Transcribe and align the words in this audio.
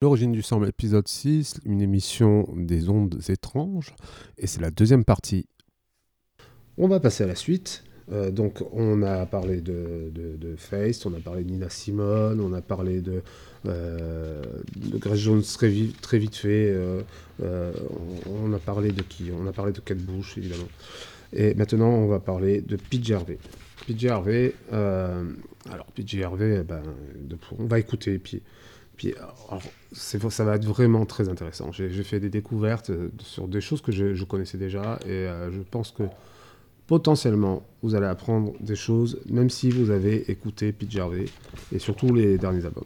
L'origine 0.00 0.30
du 0.30 0.42
sang, 0.42 0.62
épisode 0.62 1.08
6, 1.08 1.58
une 1.64 1.80
émission 1.80 2.48
des 2.56 2.88
ondes 2.88 3.20
étranges, 3.28 3.96
et 4.38 4.46
c'est 4.46 4.60
la 4.60 4.70
deuxième 4.70 5.04
partie. 5.04 5.46
On 6.76 6.86
va 6.86 7.00
passer 7.00 7.24
à 7.24 7.26
la 7.26 7.34
suite. 7.34 7.82
Euh, 8.12 8.30
donc, 8.30 8.62
on 8.72 9.02
a 9.02 9.26
parlé 9.26 9.60
de, 9.60 10.12
de, 10.14 10.56
on 11.04 11.14
a 11.14 11.18
parlé 11.18 11.42
de 11.42 11.50
Nina 11.50 11.68
Simone, 11.68 12.40
on 12.40 12.52
a 12.52 12.62
parlé 12.62 13.00
de, 13.00 13.24
euh, 13.66 14.40
Grace 14.76 15.18
Jones 15.18 15.42
très, 15.42 15.68
vite, 15.68 16.00
très 16.00 16.18
vite 16.20 16.36
fait. 16.36 16.70
Euh, 16.70 17.00
euh, 17.42 17.72
on, 18.26 18.52
a 18.52 18.60
parlé 18.60 18.92
de 18.92 19.02
qui? 19.02 19.32
On 19.36 19.48
a 19.48 19.52
parlé 19.52 19.72
de 19.72 19.80
Kate 19.80 19.98
Bush, 19.98 20.38
évidemment. 20.38 20.68
Et 21.32 21.54
maintenant, 21.54 21.90
on 21.90 22.06
va 22.06 22.20
parler 22.20 22.60
de 22.60 22.76
PJ 22.76 23.10
Harvey. 23.10 23.38
PJ 23.88 24.06
Harvey, 24.06 24.54
alors 24.70 25.86
PJ 25.92 26.22
Harvey, 26.22 26.58
eh 26.60 26.62
ben, 26.62 26.82
on 27.58 27.66
va 27.66 27.80
écouter, 27.80 28.20
puis, 28.20 28.42
puis 28.98 29.14
ça 29.92 30.44
va 30.44 30.56
être 30.56 30.64
vraiment 30.66 31.06
très 31.06 31.28
intéressant. 31.28 31.72
J'ai 31.72 32.02
fait 32.02 32.20
des 32.20 32.28
découvertes 32.28 32.90
euh, 32.90 33.10
sur 33.20 33.48
des 33.48 33.60
choses 33.62 33.80
que 33.80 33.92
je, 33.92 34.24
connaissais 34.24 34.58
déjà, 34.58 34.98
et 35.06 35.10
euh, 35.10 35.50
je 35.52 35.60
pense 35.60 35.92
que 35.92 36.02
potentiellement, 36.88 37.62
vous 37.82 37.94
allez 37.94 38.06
apprendre 38.06 38.52
des 38.60 38.74
choses, 38.74 39.20
même 39.30 39.50
si 39.50 39.70
vous 39.70 39.90
avez 39.90 40.30
écouté 40.30 40.72
PJ 40.72 40.98
Harvey, 40.98 41.26
et 41.72 41.78
surtout 41.78 42.12
les 42.12 42.38
derniers 42.38 42.66
albums. 42.66 42.84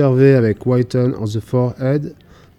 Harvey 0.00 0.34
avec 0.34 0.64
Whiten 0.64 1.14
on 1.18 1.24
the 1.24 1.40
Forehead, 1.40 2.14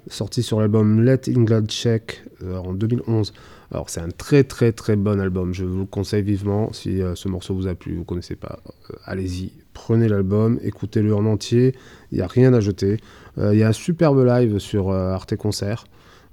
sorti 0.07 0.43
sur 0.43 0.59
l'album 0.59 1.03
Let 1.03 1.21
England 1.35 1.65
Check 1.67 2.23
euh, 2.43 2.57
en 2.57 2.73
2011. 2.73 3.33
Alors 3.71 3.89
c'est 3.89 4.01
un 4.01 4.09
très 4.09 4.43
très 4.43 4.71
très 4.71 4.95
bon 4.95 5.19
album, 5.19 5.53
je 5.53 5.63
vous 5.63 5.79
le 5.79 5.85
conseille 5.85 6.21
vivement. 6.21 6.71
Si 6.73 7.01
euh, 7.01 7.15
ce 7.15 7.27
morceau 7.29 7.55
vous 7.55 7.67
a 7.67 7.75
plu, 7.75 7.95
vous 7.95 8.03
connaissez 8.03 8.35
pas, 8.35 8.59
euh, 8.65 8.95
allez-y, 9.05 9.51
prenez 9.73 10.07
l'album, 10.07 10.59
écoutez-le 10.63 11.15
en 11.15 11.25
entier, 11.25 11.75
il 12.11 12.17
n'y 12.17 12.21
a 12.21 12.27
rien 12.27 12.53
à 12.53 12.59
jeter. 12.59 12.97
Il 13.37 13.57
y 13.57 13.63
a 13.63 13.67
un 13.67 13.73
superbe 13.73 14.23
live 14.23 14.59
sur 14.59 14.91
Arte 14.91 15.35
Concert. 15.35 15.85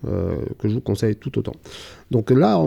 que 0.03 0.69
je 0.69 0.75
vous 0.75 0.82
conseille 0.82 1.17
tout 1.17 1.38
autant. 1.38 1.55
Donc 2.11 2.31
là, 2.31 2.62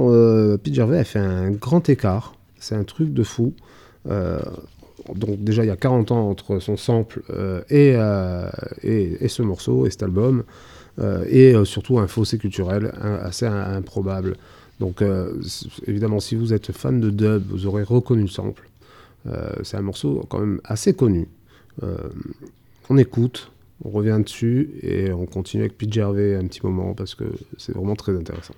Pete 0.57 0.73
Gervais 0.73 0.97
a 0.97 1.03
fait 1.03 1.19
un 1.19 1.51
grand 1.51 1.87
écart. 1.87 2.33
C'est 2.57 2.73
un 2.73 2.83
truc 2.83 3.13
de 3.13 3.21
fou 3.21 3.53
donc 5.15 5.43
déjà 5.43 5.63
il 5.63 5.67
y 5.67 5.71
a 5.71 5.75
40 5.75 6.11
ans 6.11 6.29
entre 6.29 6.59
son 6.59 6.77
sample 6.77 7.23
euh, 7.29 7.61
euh, 7.71 8.49
et, 8.81 9.17
et, 9.19 9.27
ce 9.27 9.41
morceau 9.41 9.85
et 9.85 9.89
cet 9.89 10.03
album, 10.03 10.43
euh, 10.99 11.25
et 11.27 11.53
surtout 11.65 11.99
un 11.99 12.07
fossé 12.07 12.37
culturel 12.37 12.93
assez 13.01 13.45
improbable. 13.45 14.35
Donc 14.79 15.03
évidemment, 15.87 16.19
si 16.19 16.35
vous 16.35 16.53
êtes 16.53 16.71
fan 16.71 16.99
de 16.99 17.09
dub, 17.09 17.43
vous 17.49 17.67
aurez 17.67 17.83
reconnu 17.83 18.23
le 18.23 18.27
sample. 18.27 18.67
C'est 19.63 19.77
un 19.77 19.81
morceau 19.81 20.25
quand 20.29 20.39
même 20.39 20.59
assez 20.63 20.93
connu. 20.93 21.27
On 22.89 22.97
écoute, 22.97 23.51
on 23.85 23.89
revient 23.89 24.19
dessus 24.23 24.71
et 24.81 25.13
on 25.13 25.25
continue 25.25 25.63
avec 25.63 25.77
Pete 25.77 25.93
Gervais 25.93 26.35
un 26.35 26.47
petit 26.47 26.61
moment 26.63 26.93
parce 26.93 27.15
que 27.15 27.25
c'est 27.57 27.73
vraiment 27.73 27.95
très 27.95 28.15
intéressant. 28.15 28.55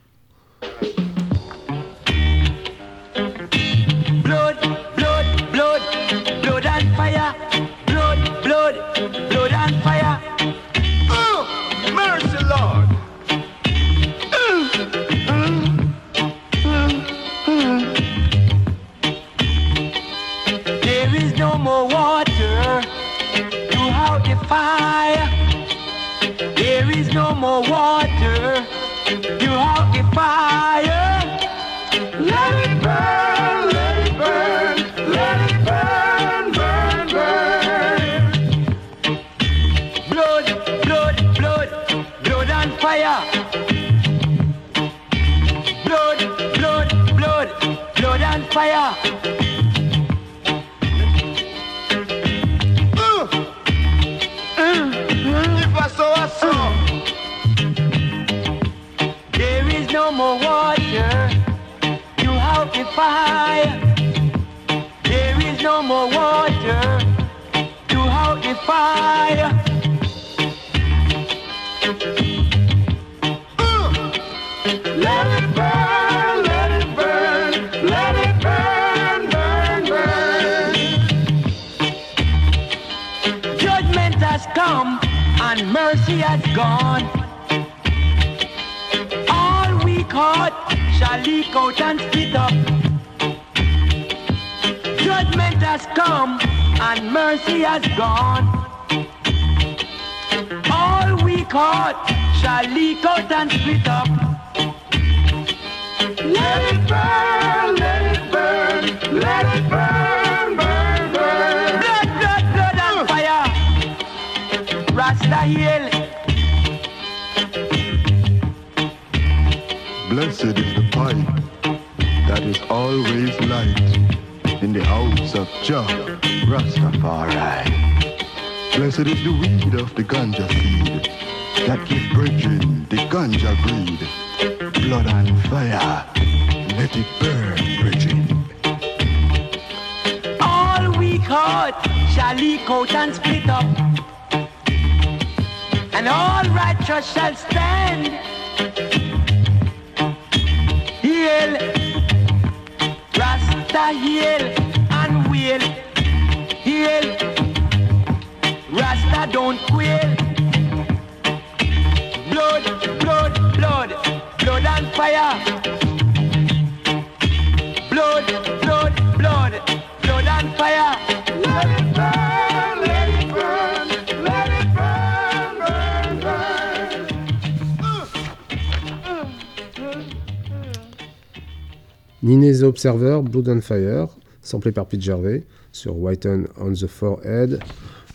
Ninez 182.25 182.63
Observer, 182.63 183.21
Blood 183.23 183.47
and 183.49 183.61
Fire, 183.61 184.07
samplé 184.41 184.71
par 184.71 184.87
Pete 184.87 185.01
Gervais 185.01 185.43
sur 185.71 185.95
Whiten 185.95 186.47
on 186.59 186.73
the 186.73 186.87
Forehead, 186.87 187.59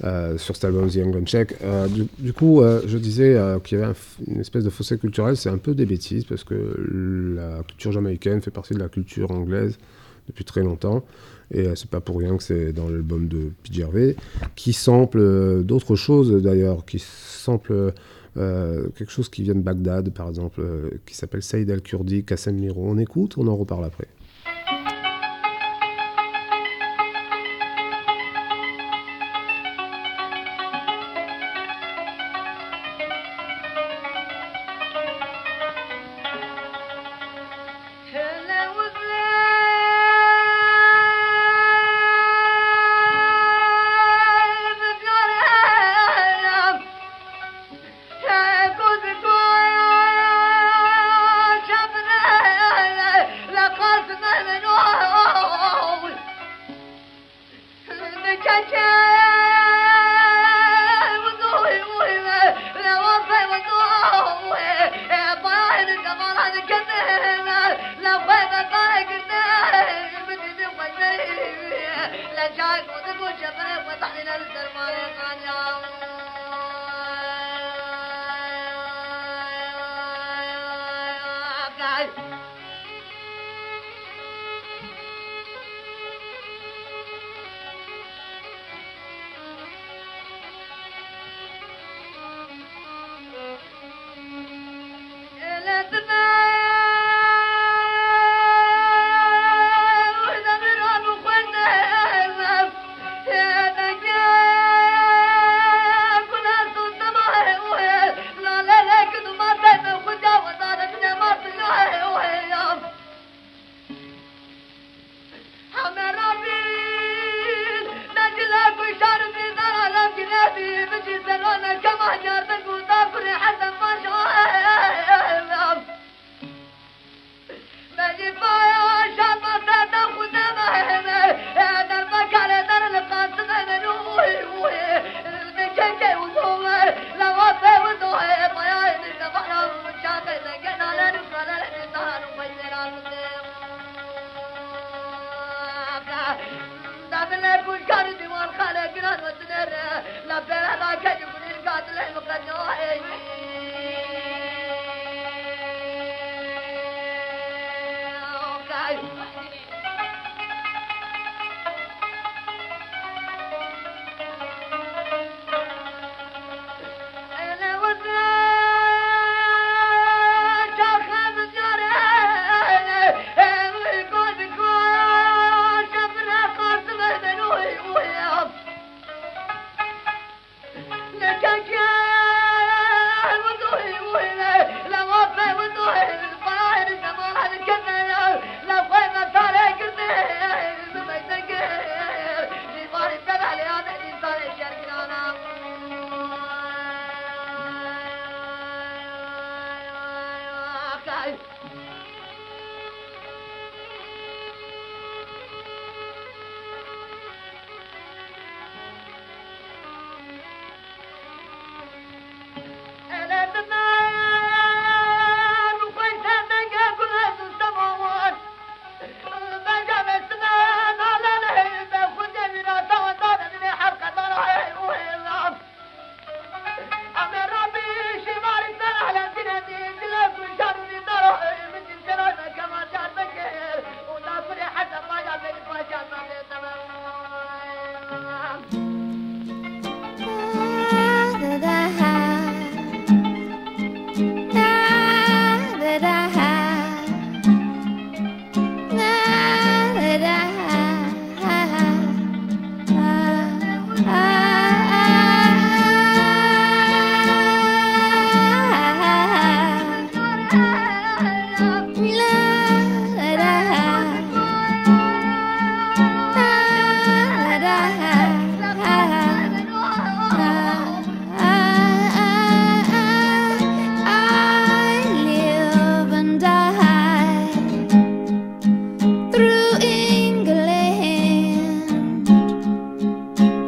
euh, 0.03 0.37
sur 0.37 0.57
cet 0.57 0.65
album 0.65 0.89
The 0.91 0.97
Young 0.97 1.25
Check. 1.25 1.55
Euh, 1.63 1.87
du, 2.19 2.33
coup, 2.33 2.61
euh, 2.61 2.81
je 2.89 2.99
disais 2.99 3.39
qu'il 3.63 3.79
y 3.79 3.83
avait 3.83 3.95
une 4.27 4.41
espèce 4.41 4.65
de 4.65 4.71
fossé 4.71 4.99
culturel, 4.99 5.37
c'est 5.37 5.49
un 5.49 5.59
peu 5.59 5.77
des 5.77 5.87
bêtises 5.87 6.25
parce 6.25 6.43
que 6.43 7.37
la 7.37 7.63
culture 7.63 7.93
jamaïcaine 7.93 8.43
fait 8.43 8.51
partie 8.51 8.75
de 8.75 8.81
la 8.81 8.89
culture 8.89 9.31
anglaise 9.31 9.79
depuis 10.27 10.45
très 10.45 10.65
longtemps. 10.65 11.05
Et 11.53 11.69
c'est 11.77 11.91
pas 11.91 12.01
pour 12.01 12.19
rien 12.19 12.37
que 12.37 12.43
c'est 12.43 12.73
dans 12.73 12.89
l'album 12.89 13.29
de 13.29 13.53
Pete 13.63 13.75
Gervais, 13.75 14.17
qui 14.57 14.73
sample 14.73 15.63
d'autres 15.63 15.95
choses 15.95 16.43
d'ailleurs, 16.43 16.85
qui 16.85 16.99
sample 16.99 17.93
euh, 18.37 18.89
quelque 18.97 19.11
chose 19.11 19.29
qui 19.29 19.43
vient 19.43 19.55
de 19.55 19.61
Bagdad, 19.61 20.11
par 20.11 20.29
exemple, 20.29 20.61
euh, 20.61 20.91
qui 21.07 21.17
s'appelle 21.17 21.43
Saïd 21.43 21.71
al-Kurdi, 21.71 22.25
Kassem 22.25 22.57
Miro. 22.57 22.85
On 22.87 22.99
écoute, 22.99 23.37
on 23.39 23.47
en 23.49 23.57
reparle 23.57 23.85
après. 23.85 24.07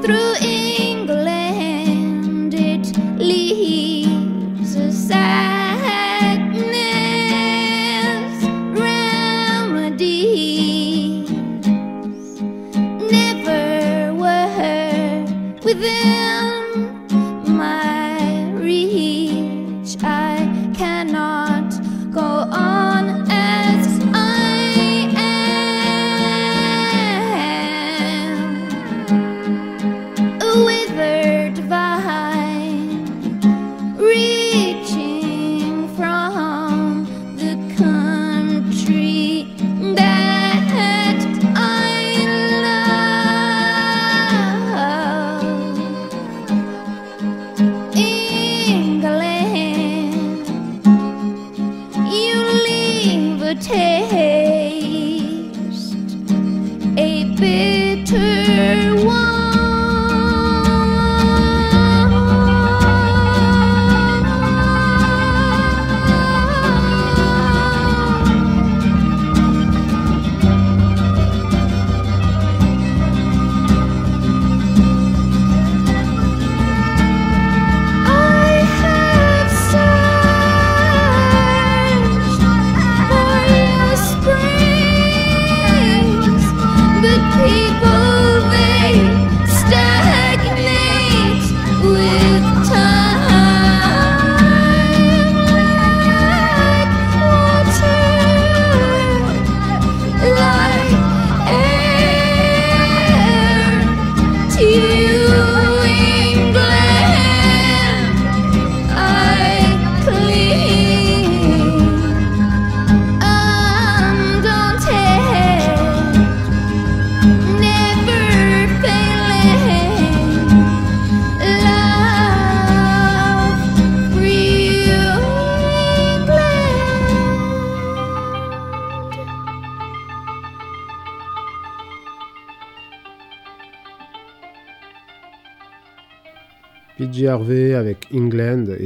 Through 0.02 0.41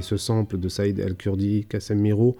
ce 0.07 0.17
sample 0.17 0.59
de 0.59 0.69
Saïd 0.69 0.99
El-Kurdi, 0.99 1.67
Kassem 1.69 1.99
Miro, 1.99 2.37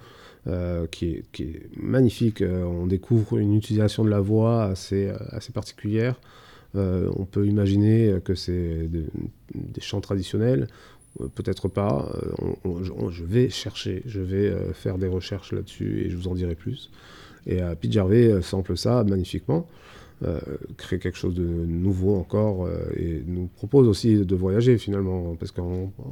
euh, 0.47 0.87
qui, 0.87 1.23
est, 1.39 1.69
magnifique. 1.77 2.41
Euh, 2.41 2.63
on 2.63 2.87
découvre 2.87 3.37
une 3.37 3.53
utilisation 3.53 4.03
de 4.05 4.09
la 4.09 4.21
voix 4.21 4.63
assez, 4.63 5.07
euh, 5.09 5.17
particulière. 5.53 6.19
On 6.75 7.25
peut 7.25 7.47
imaginer 7.47 8.19
que 8.23 8.35
c'est 8.35 8.87
de- 8.87 9.05
des 9.55 9.81
chants 9.81 9.99
traditionnels, 10.01 10.67
peut-être 11.33 11.67
pas. 11.67 12.11
Je- 12.83 13.23
vais 13.23 13.49
chercher, 13.49 14.03
je 14.05 14.21
vais 14.21 14.53
faire 14.73 14.99
des 14.99 15.07
recherches 15.07 15.53
là-dessus 15.53 16.03
et 16.05 16.09
je 16.11 16.15
vous 16.17 16.27
en 16.27 16.35
dirai 16.35 16.53
plus. 16.53 16.91
Et 17.47 17.61
Harvey 17.97 18.27
euh, 18.31 18.41
sample 18.41 18.77
ça 18.77 19.03
magnifiquement 19.03 19.67
euh, 20.23 20.39
crée 20.77 20.97
quelque 20.97 21.17
chose 21.17 21.35
de 21.35 21.43
nouveau 21.45 22.15
encore 22.15 22.65
euh, 22.65 22.79
et 22.95 23.21
nous 23.27 23.47
propose 23.55 23.87
aussi 23.87 24.15
de 24.15 24.35
voyager 24.35 24.77
finalement 24.79 25.35
parce 25.35 25.51
que 25.51 25.61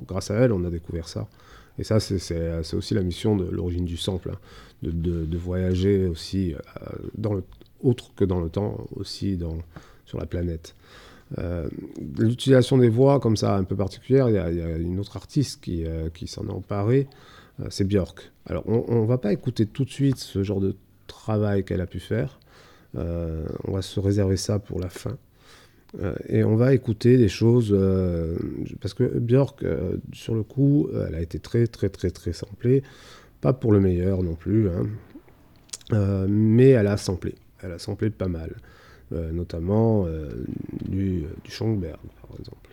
grâce 0.08 0.30
à 0.30 0.36
elle 0.36 0.52
on 0.52 0.64
a 0.64 0.70
découvert 0.70 1.08
ça. 1.08 1.28
Et 1.80 1.84
ça 1.84 2.00
c'est- 2.00 2.76
aussi 2.76 2.94
la 2.94 3.02
mission 3.02 3.36
de 3.36 3.46
l'origine 3.46 3.86
du 3.86 3.98
sample 3.98 4.30
hein, 4.34 4.38
de, 4.84 4.92
de- 4.92 5.38
voyager 5.38 6.06
aussi 6.08 6.54
euh, 6.54 6.60
dans 7.18 7.42
autre 7.82 8.14
que 8.16 8.24
dans 8.26 8.40
le 8.40 8.50
temps 8.50 8.86
aussi 8.96 9.38
dans, 9.38 9.58
sur 10.06 10.20
la 10.20 10.26
planète. 10.28 10.76
Euh, 11.40 11.68
l'utilisation 12.20 12.78
des 12.78 12.90
voix 12.90 13.20
comme 13.20 13.36
ça 13.36 13.58
un 13.58 13.64
peu 13.64 13.76
particulière 13.76 14.30
il 14.30 14.36
y 14.36 14.38
a, 14.38 14.78
une 14.78 15.00
autre 15.00 15.18
artiste 15.18 15.64
qui, 15.64 15.84
qui 16.14 16.28
s'en 16.28 16.46
est 16.48 16.52
emparée 16.52 17.08
c'est 17.70 17.86
Björk. 17.88 18.32
Alors 18.46 18.64
on, 18.68 18.86
on 18.88 19.06
va 19.06 19.18
pas 19.18 19.34
écouter 19.34 19.66
tout 19.66 19.84
de 19.86 19.90
suite 19.90 20.18
ce 20.18 20.44
genre 20.44 20.60
de 20.62 20.76
travail 21.08 21.64
qu'elle 21.66 21.82
a 21.82 21.88
pu 21.88 22.00
faire 22.00 22.40
on 22.96 23.72
va 23.72 23.82
se 23.82 24.00
réserver 24.00 24.38
ça 24.38 24.60
pour 24.60 24.80
la 24.80 24.90
fin. 24.90 25.18
Euh, 26.02 26.14
et 26.28 26.44
on 26.44 26.56
va 26.56 26.74
écouter 26.74 27.18
des 27.18 27.30
choses. 27.30 27.70
euh, 27.72 28.38
parce 28.82 28.94
que 28.94 29.04
Björk, 29.04 29.64
euh, 29.64 29.98
sur 30.14 30.36
le 30.36 30.44
coup, 30.44 30.90
euh, 30.94 31.06
elle 31.08 31.16
a 31.16 31.22
été 31.22 31.40
très, 31.40 31.68
très, 31.68 31.90
très, 31.90 32.12
très 32.12 32.34
samplée. 32.34 32.84
Pas 33.42 33.54
pour 33.54 33.72
le 33.72 33.80
meilleur 33.80 34.24
non 34.24 34.36
plus. 34.36 34.70
hein. 34.70 34.88
Euh, 35.94 36.26
mais 36.30 36.70
elle 36.70 36.88
a 36.88 36.98
samplé. 36.98 37.36
Elle 37.62 37.72
a 37.72 37.80
samplé 37.80 38.10
pas 38.10 38.28
mal. 38.28 38.56
Euh, 39.14 39.32
notamment 39.32 40.06
euh, 40.08 40.30
du, 40.90 41.24
du 41.44 41.52
Schongberg, 41.52 42.00
par 42.22 42.38
exemple. 42.40 42.72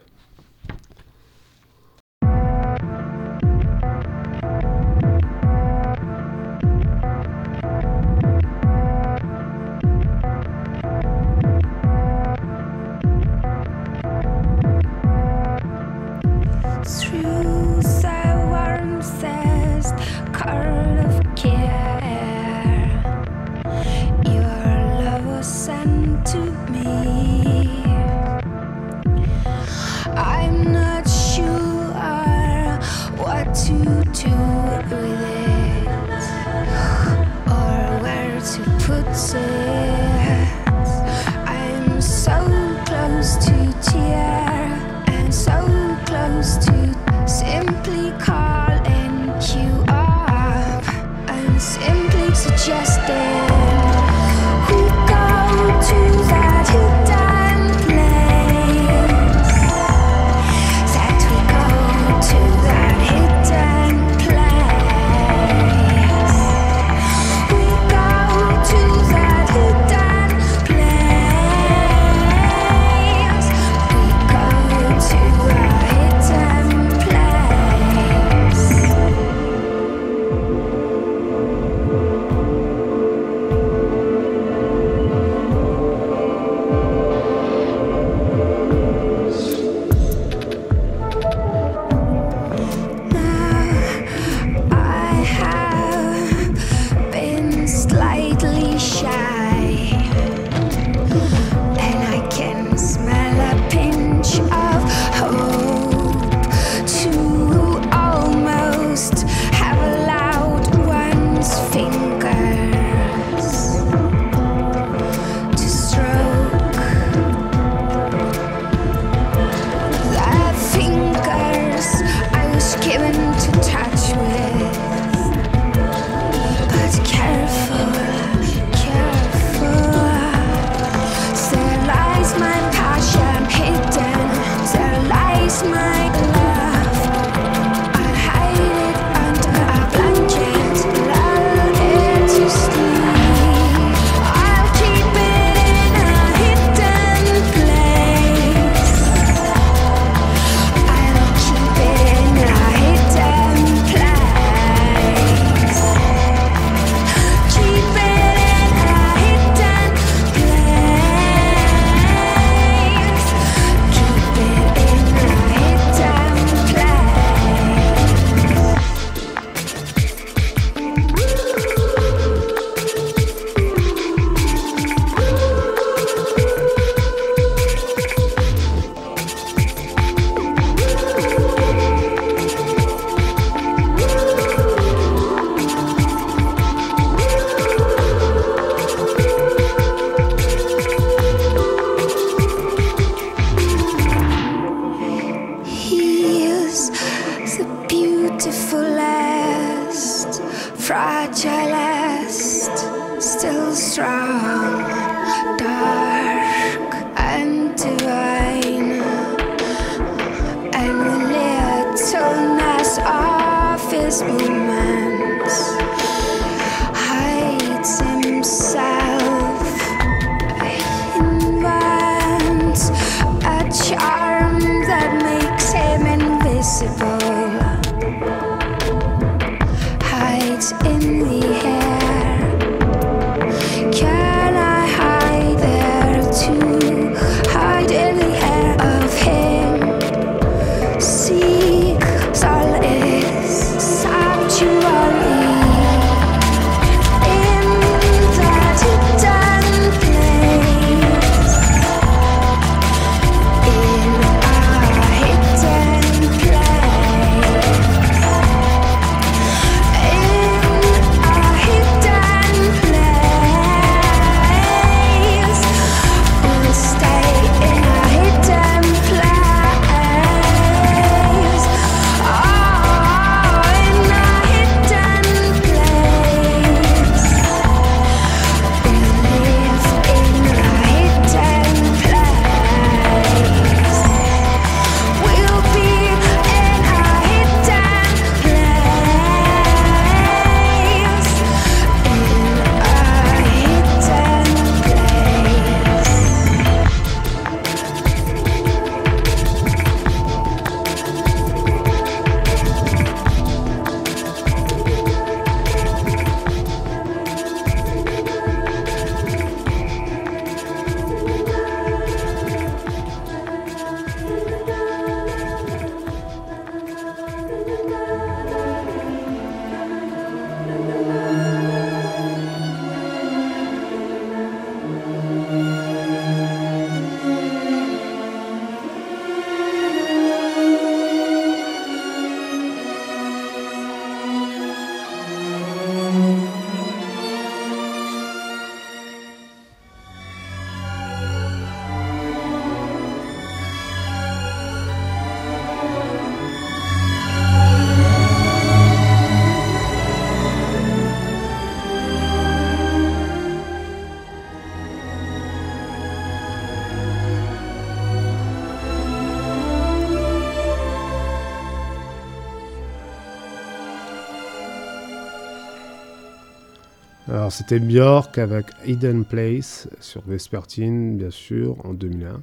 C'était 367.52 367.80
Björk 367.80 368.38
avec 368.38 368.68
Hidden 368.86 369.26
Place 369.26 369.86
sur 370.00 370.22
Vespertine, 370.22 371.18
bien 371.18 371.28
sûr, 371.28 371.76
en 371.84 371.92
2001. 371.92 372.42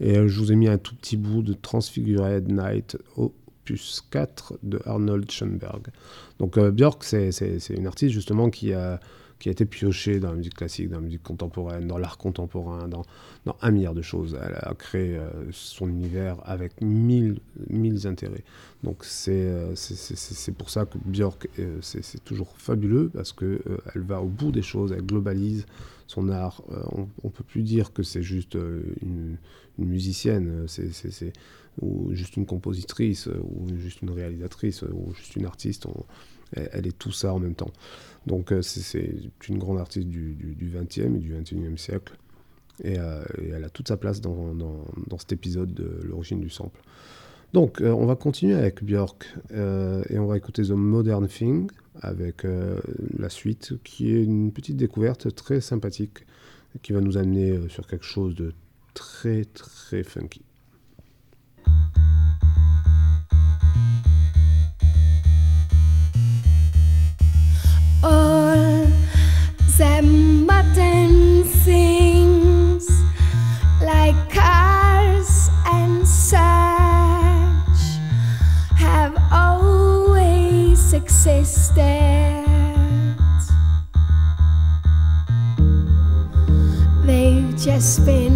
Et 0.00 0.16
euh, 0.16 0.28
je 0.28 0.40
vous 0.40 0.50
ai 0.50 0.56
mis 0.56 0.66
un 0.66 0.78
tout 0.78 0.94
petit 0.94 1.18
bout 1.18 1.42
de 1.42 1.52
Transfigured 1.52 2.50
Night 2.50 2.96
opus 3.16 4.02
4 4.10 4.54
de 4.62 4.80
Arnold 4.86 5.30
Schoenberg. 5.30 5.88
Donc 6.38 6.56
euh, 6.56 6.70
Björk, 6.70 7.04
c'est 7.04 7.68
une 7.68 7.86
artiste 7.86 8.14
justement 8.14 8.48
qui 8.48 8.72
a, 8.72 8.98
qui 9.38 9.48
a 9.48 9.52
été 9.52 9.66
piochée 9.66 10.18
dans 10.18 10.30
la 10.30 10.36
musique 10.36 10.54
classique, 10.54 10.88
dans 10.88 10.96
la 10.96 11.02
musique 11.02 11.22
contemporaine, 11.22 11.86
dans 11.86 11.98
l'art 11.98 12.18
contemporain, 12.18 12.88
dans, 12.88 13.04
un 13.60 13.70
milliard 13.70 13.94
de 13.94 14.02
choses. 14.02 14.36
Elle 14.42 14.54
a 14.54 14.74
créé 14.74 15.16
euh, 15.16 15.30
son 15.52 15.88
univers 15.88 16.36
avec 16.44 16.80
mille, 16.80 17.38
mille 17.68 18.06
intérêts. 18.06 18.44
Donc 18.82 19.04
c'est 19.04 19.32
euh, 19.32 19.74
c'est- 19.74 20.52
pour 20.52 20.70
ça 20.70 20.86
que 20.86 20.98
Björk, 20.98 21.48
euh, 21.58 21.78
c'est 21.80 22.22
toujours 22.24 22.54
fabuleux 22.56 23.10
parce 23.12 23.32
que 23.32 23.44
euh, 23.68 23.78
elle 23.94 24.02
va 24.02 24.20
au 24.22 24.26
bout 24.28 24.52
des 24.52 24.62
choses, 24.62 24.92
elle 24.92 25.04
globalise 25.04 25.66
son 26.06 26.28
art. 26.28 26.62
On, 26.92 27.08
on 27.24 27.28
peut 27.30 27.44
plus 27.44 27.62
dire 27.62 27.92
que 27.92 28.02
c'est 28.02 28.22
juste 28.22 28.56
une, 29.02 29.36
musicienne, 29.78 30.66
ou 31.80 32.12
juste 32.14 32.36
une 32.36 32.46
compositrice, 32.46 33.26
ou 33.26 33.68
juste 33.76 34.02
une 34.02 34.10
réalisatrice, 34.10 34.82
ou 34.82 35.12
juste 35.14 35.36
une 35.36 35.46
artiste. 35.46 35.86
Elle, 36.52 36.86
est 36.86 36.96
tout 36.98 37.12
ça 37.12 37.34
en 37.34 37.38
même 37.38 37.54
temps. 37.54 37.72
Donc 38.26 38.52
euh, 38.52 38.62
c'est- 38.62 39.14
une 39.48 39.58
grande 39.58 39.78
artiste 39.78 40.08
du, 40.08 40.34
du, 40.34 40.54
du 40.54 40.68
20e 40.68 41.16
et 41.16 41.18
du 41.18 41.32
21e 41.34 41.76
siècle. 41.76 42.16
Et, 42.84 42.98
euh, 42.98 43.24
et 43.40 43.48
elle 43.48 43.64
a 43.64 43.70
toute 43.70 43.88
sa 43.88 43.96
place 43.96 44.20
dans, 44.20 44.54
cet 45.18 45.32
épisode 45.32 45.72
de 45.72 46.00
l'origine 46.04 46.40
du 46.40 46.50
sample. 46.50 46.80
Donc, 47.54 47.80
euh, 47.80 47.90
on 47.90 48.04
va 48.04 48.16
continuer 48.16 48.54
avec 48.54 48.84
Björk 48.84 49.32
et 49.50 50.18
on 50.18 50.26
va 50.26 50.36
écouter 50.36 50.62
The 50.62 50.70
Modern 50.72 51.26
Thing 51.26 51.70
avec 52.02 52.46
la 53.18 53.30
suite 53.30 53.72
qui 53.82 54.14
est 54.14 54.22
une 54.22 54.52
petite 54.52 54.76
découverte 54.76 55.34
très 55.34 55.62
sympathique 55.62 56.26
qui 56.82 56.92
va 56.92 57.00
nous 57.00 57.16
amener 57.16 57.58
sur 57.70 57.86
quelque 57.86 58.04
chose 58.04 58.34
de 58.34 58.52
très 58.92 59.46
très 59.46 60.02
funky. 60.02 60.42
Like 73.82 74.16
cars 74.30 75.50
and 75.66 76.06
such 76.08 76.40
have 78.74 79.14
always 79.30 80.92
existed. 80.94 81.74
They've 87.04 87.56
just 87.56 88.04
been 88.06 88.35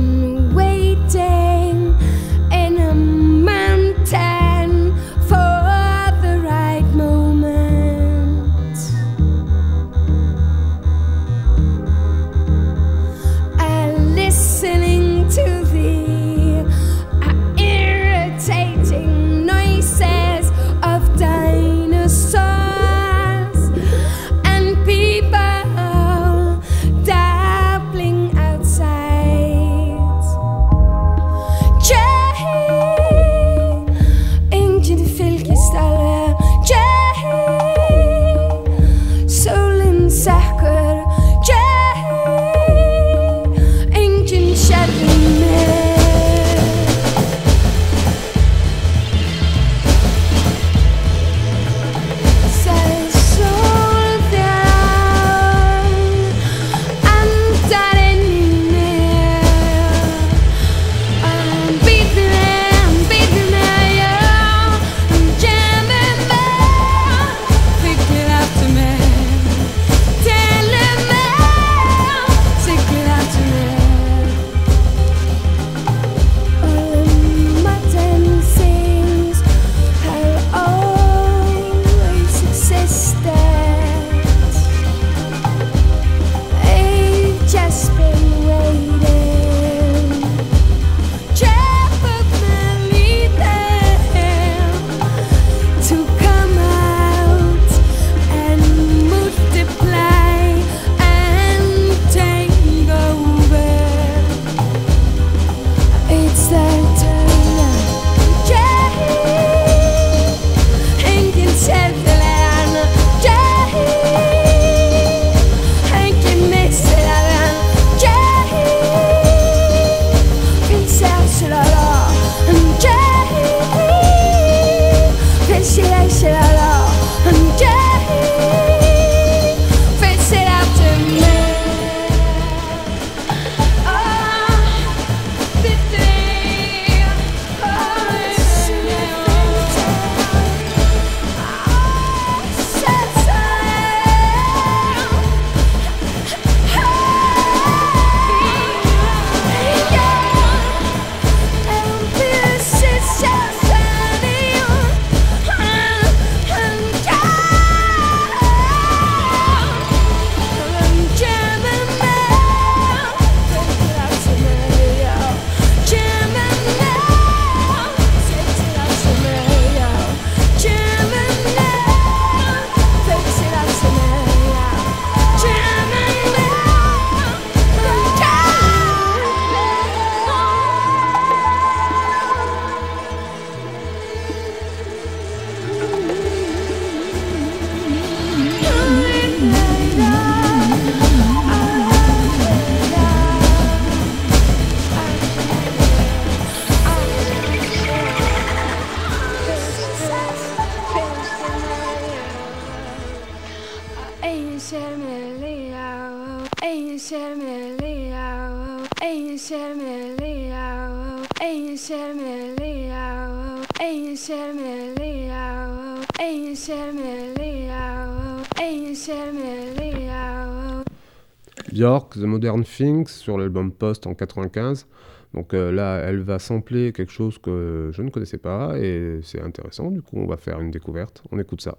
Modern 222.60 222.64
Things, 222.64 223.08
sur 223.08 223.38
l'album 223.38 223.72
Post 223.72 224.06
en 224.06 224.14
95. 224.14 224.86
Donc 225.34 225.54
euh, 225.54 225.70
là, 225.70 225.98
elle 225.98 226.20
va 226.20 226.38
sampler 226.38 226.92
quelque 226.92 227.12
chose 227.12 227.38
que 227.38 227.90
je 227.92 228.02
ne 228.02 228.10
connaissais 228.10 228.38
pas 228.38 228.78
et 228.78 229.20
c'est 229.22 229.40
intéressant. 229.40 229.90
Du 229.90 230.02
coup, 230.02 230.16
on 230.18 230.26
va 230.26 230.36
faire 230.36 230.60
une 230.60 230.70
découverte. 230.70 231.22
On 231.30 231.38
écoute 231.38 231.62
ça. 231.62 231.78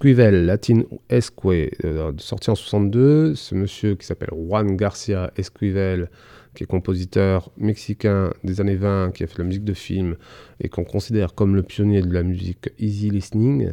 Esquivel, 0.00 0.44
Latin 0.44 0.82
Esque, 1.08 1.32
euh, 1.46 2.12
sorti 2.18 2.50
en 2.50 2.54
62. 2.54 3.34
Ce 3.34 3.54
monsieur 3.54 3.94
qui 3.94 4.04
s'appelle 4.06 4.28
Juan 4.30 4.76
Garcia 4.76 5.32
Esquivel, 5.38 6.10
qui 6.54 6.64
est 6.64 6.66
compositeur 6.66 7.50
mexicain 7.56 8.30
des 8.44 8.60
années 8.60 8.76
20, 8.76 9.12
qui 9.14 9.24
a 9.24 9.26
fait 9.26 9.38
la 9.38 9.44
musique 9.44 9.64
de 9.64 9.72
film 9.72 10.16
et 10.60 10.68
qu'on 10.68 10.84
considère 10.84 11.34
comme 11.34 11.56
le 11.56 11.62
pionnier 11.62 12.02
de 12.02 12.12
la 12.12 12.22
musique 12.24 12.68
easy 12.78 13.08
listening, 13.08 13.72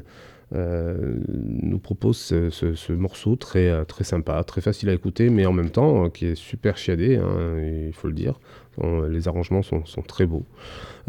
euh, 0.56 1.16
nous 1.28 1.80
propose 1.80 2.18
ce, 2.18 2.50
ce- 2.50 2.74
ce 2.76 2.94
morceau 2.94 3.36
très, 3.36 3.68
euh, 3.70 3.84
très 3.84 4.06
sympa, 4.06 4.42
très 4.46 4.62
facile 4.62 4.88
à 4.90 4.94
écouter, 4.94 5.30
mais 5.30 5.46
en 5.46 5.52
même 5.54 5.72
temps 5.72 6.10
qui 6.10 6.28
est 6.28 6.36
super 6.36 6.78
chiadé, 6.78 7.18
hein, 7.18 7.58
il 7.88 7.94
faut 7.94 8.08
le 8.08 8.14
dire. 8.14 8.40
Les 9.10 9.28
arrangements 9.28 9.62
sont, 9.62 9.86
sont 9.86 10.02
très 10.02 10.26
beaux. 10.26 10.46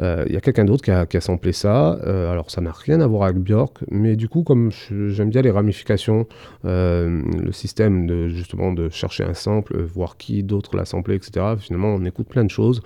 Euh, 0.00 0.24
Il 0.26 0.34
y 0.34 0.36
a 0.36 0.40
quelqu'un 0.40 0.64
d'autre 0.64 0.82
qui 0.82 0.90
a, 0.90 1.06
qui 1.06 1.20
samplé 1.20 1.52
ça. 1.52 1.98
Euh, 2.04 2.30
alors, 2.30 2.50
ça 2.50 2.60
n'a 2.60 2.72
rien 2.72 3.00
à 3.00 3.06
voir 3.06 3.24
avec 3.24 3.38
Björk, 3.38 3.84
mais 3.90 4.16
du 4.16 4.28
coup, 4.28 4.42
comme 4.42 4.70
j'aime 5.08 5.30
bien 5.30 5.42
les 5.42 5.50
ramifications, 5.50 6.26
euh, 6.64 7.22
le 7.42 7.52
système 7.52 8.06
de 8.06 8.28
justement 8.28 8.72
de 8.72 8.88
chercher 8.90 9.24
un 9.24 9.34
sample, 9.34 9.76
euh, 9.76 9.84
voir 9.84 10.16
qui 10.16 10.42
d'autre 10.42 10.76
l'a 10.76 10.84
samplé, 10.84 11.14
etc. 11.14 11.54
Finalement, 11.58 11.88
on 11.94 12.04
écoute 12.04 12.28
plein 12.28 12.44
de 12.44 12.50
choses 12.50 12.82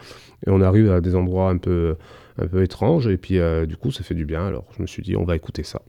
et 0.46 0.50
on 0.50 0.60
arrive 0.60 0.90
à 0.90 1.00
des 1.00 1.14
endroits 1.14 1.50
un 1.50 1.58
peu, 1.58 1.96
un 2.40 2.46
peu 2.46 2.62
étranges. 2.62 3.08
Et 3.08 3.16
puis, 3.16 3.38
euh, 3.38 3.66
du 3.66 3.76
coup, 3.76 3.90
ça 3.90 4.04
fait 4.04 4.14
du 4.14 4.26
bien. 4.26 4.46
Alors, 4.46 4.66
je 4.76 4.82
me 4.82 4.86
suis 4.86 5.02
dit, 5.02 5.16
on 5.16 5.24
va 5.24 5.36
écouter 5.36 5.64
ça. 5.64 5.82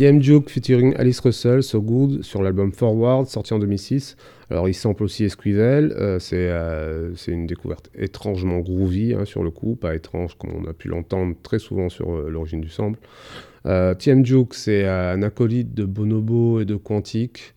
TM 0.00 0.22
Juke 0.22 0.48
featuring 0.48 0.94
Alice 0.96 1.20
Russell, 1.20 1.62
So 1.62 1.82
Good, 1.82 2.22
sur 2.22 2.42
l'album 2.42 2.72
Forward, 2.72 3.26
sorti 3.26 3.52
en 3.52 3.58
2006. 3.58 4.16
Alors, 4.48 4.66
il 4.66 4.72
sample 4.72 5.02
aussi 5.02 5.24
Esquivel. 5.24 5.92
euh, 5.94 6.18
c'est 6.18 6.48
euh, 6.48 7.14
c'est 7.16 7.32
une 7.32 7.46
découverte 7.46 7.90
étrangement 7.94 8.60
groovy 8.60 9.12
hein, 9.12 9.26
sur 9.26 9.42
le 9.42 9.50
coup, 9.50 9.76
pas 9.76 9.94
étrange 9.94 10.38
comme 10.38 10.52
on 10.56 10.66
a 10.66 10.72
pu 10.72 10.88
l'entendre 10.88 11.34
très 11.42 11.58
souvent 11.58 11.90
sur 11.90 12.12
euh, 12.12 12.30
l'origine 12.30 12.62
du 12.62 12.70
sample. 12.70 12.98
Euh, 13.66 13.92
TM 13.92 14.24
Juke, 14.24 14.54
c'est 14.54 14.88
un 14.88 15.20
acolyte 15.20 15.74
de 15.74 15.84
Bonobo 15.84 16.60
et 16.60 16.64
de 16.64 16.76
Quantique. 16.76 17.52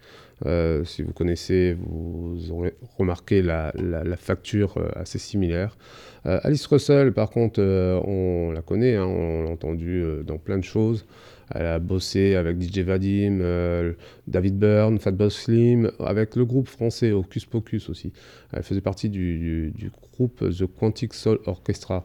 Si 0.83 1.01
vous 1.01 1.13
connaissez, 1.13 1.77
vous 1.79 2.51
aurez 2.51 2.73
remarqué 2.97 3.41
la, 3.41 3.71
la- 3.75 4.17
facture 4.17 4.77
assez 4.93 5.17
similaire. 5.17 5.77
Alice 6.25 6.65
Russell, 6.65 7.13
par 7.13 7.29
contre, 7.29 7.61
on 7.61 8.51
la 8.51 8.61
connaît, 8.61 8.95
hein, 8.97 9.05
on 9.05 9.43
l'a 9.43 9.49
entendu 9.49 10.03
euh, 10.03 10.23
dans 10.23 10.37
plein 10.37 10.57
de 10.57 10.65
choses. 10.65 11.05
Elle 11.53 11.65
a 11.67 11.79
bossé 11.79 12.35
avec 12.35 12.59
DJ 12.61 12.79
Vadim, 12.79 13.39
euh, 13.41 13.93
David 14.27 14.57
Byrne, 14.57 14.97
Fatboy 14.99 15.29
Slim, 15.29 15.91
avec 15.99 16.35
le 16.35 16.45
groupe 16.45 16.67
français 16.67 17.11
Hocus 17.11 17.45
Pocus 17.45 17.89
aussi. 17.89 18.11
Elle 18.51 18.63
faisait 18.63 18.81
partie 18.81 19.09
du, 19.09 19.71
du- 19.75 19.91
groupe 20.13 20.39
The 20.49 20.65
Quantic 20.67 21.13
Soul 21.13 21.39
Orchestra. 21.45 22.03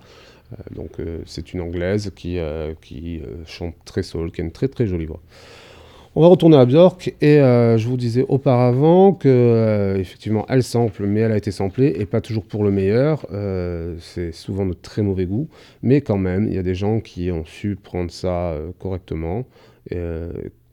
Euh, 0.53 0.57
donc 0.75 0.99
euh, 1.01 1.21
c'est 1.27 1.53
une 1.53 1.61
anglaise 1.61 2.11
qui, 2.17 2.39
qui 2.83 3.21
chante 3.47 3.75
très 3.85 4.03
soul, 4.03 4.33
qui 4.33 4.41
a 4.41 4.45
une 4.45 4.53
très 4.53 4.69
très 4.69 4.87
jolie 4.87 5.07
voix. 5.07 5.23
On 6.19 6.23
va 6.23 6.27
retourner 6.27 6.57
à 6.57 6.66
Björk 6.66 7.14
et 7.21 7.39
euh, 7.39 7.79
je 7.79 7.87
vous 7.87 7.97
disais 7.97 8.25
auparavant 8.29 9.12
que 9.12 9.29
euh, 9.29 9.97
effectivement 9.99 10.45
elle 10.49 10.64
sample, 10.64 11.07
mais 11.07 11.21
elle 11.21 11.31
a 11.31 11.37
été 11.37 11.53
samplée 11.53 11.95
et 11.97 12.07
pas 12.07 12.21
toujours 12.21 12.43
pour 12.43 12.64
le 12.64 12.73
meilleur. 12.73 13.25
Euh, 13.31 13.95
c'est 14.01 14.33
souvent 14.33 14.66
de 14.66 14.73
très 14.73 15.03
mauvais 15.03 15.27
goût, 15.27 15.49
mais 15.81 16.01
quand 16.01 16.19
même 16.19 16.49
il 16.49 16.55
y 16.55 16.59
a 16.59 16.64
des 16.64 16.75
gens 16.75 16.99
qui 16.99 17.31
ont 17.31 17.45
su 17.45 17.77
prendre 17.77 18.11
ça 18.11 18.53
correctement. 18.81 19.47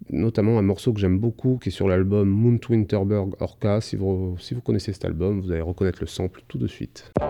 Notamment 0.10 0.58
un 0.58 0.64
morceau 0.64 0.94
que 0.94 1.00
j'aime 1.00 1.20
beaucoup 1.20 1.60
qui 1.62 1.70
est 1.70 1.72
sur 1.72 1.88
l'album 1.88 2.28
Moon 2.28 2.58
Winterberg 2.68 3.36
Orca. 3.40 3.82
Si 3.82 3.96
vous, 3.98 4.38
si 4.40 4.56
vous 4.56 4.62
connaissez 4.62 4.94
cet 4.94 5.06
album, 5.06 5.42
vous 5.42 5.52
allez 5.52 5.62
reconnaître 5.62 6.00
le 6.02 6.08
sample 6.08 6.42
tout 6.48 6.58
de 6.58 6.66
suite. 6.66 7.14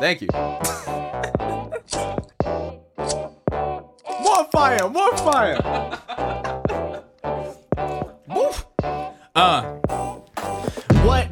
Thank 0.00 0.22
you. 0.22 0.28
Fire, 4.52 4.88
more 4.88 5.16
fire. 5.16 5.58
Woof. 8.28 8.66
Uh. 9.34 9.79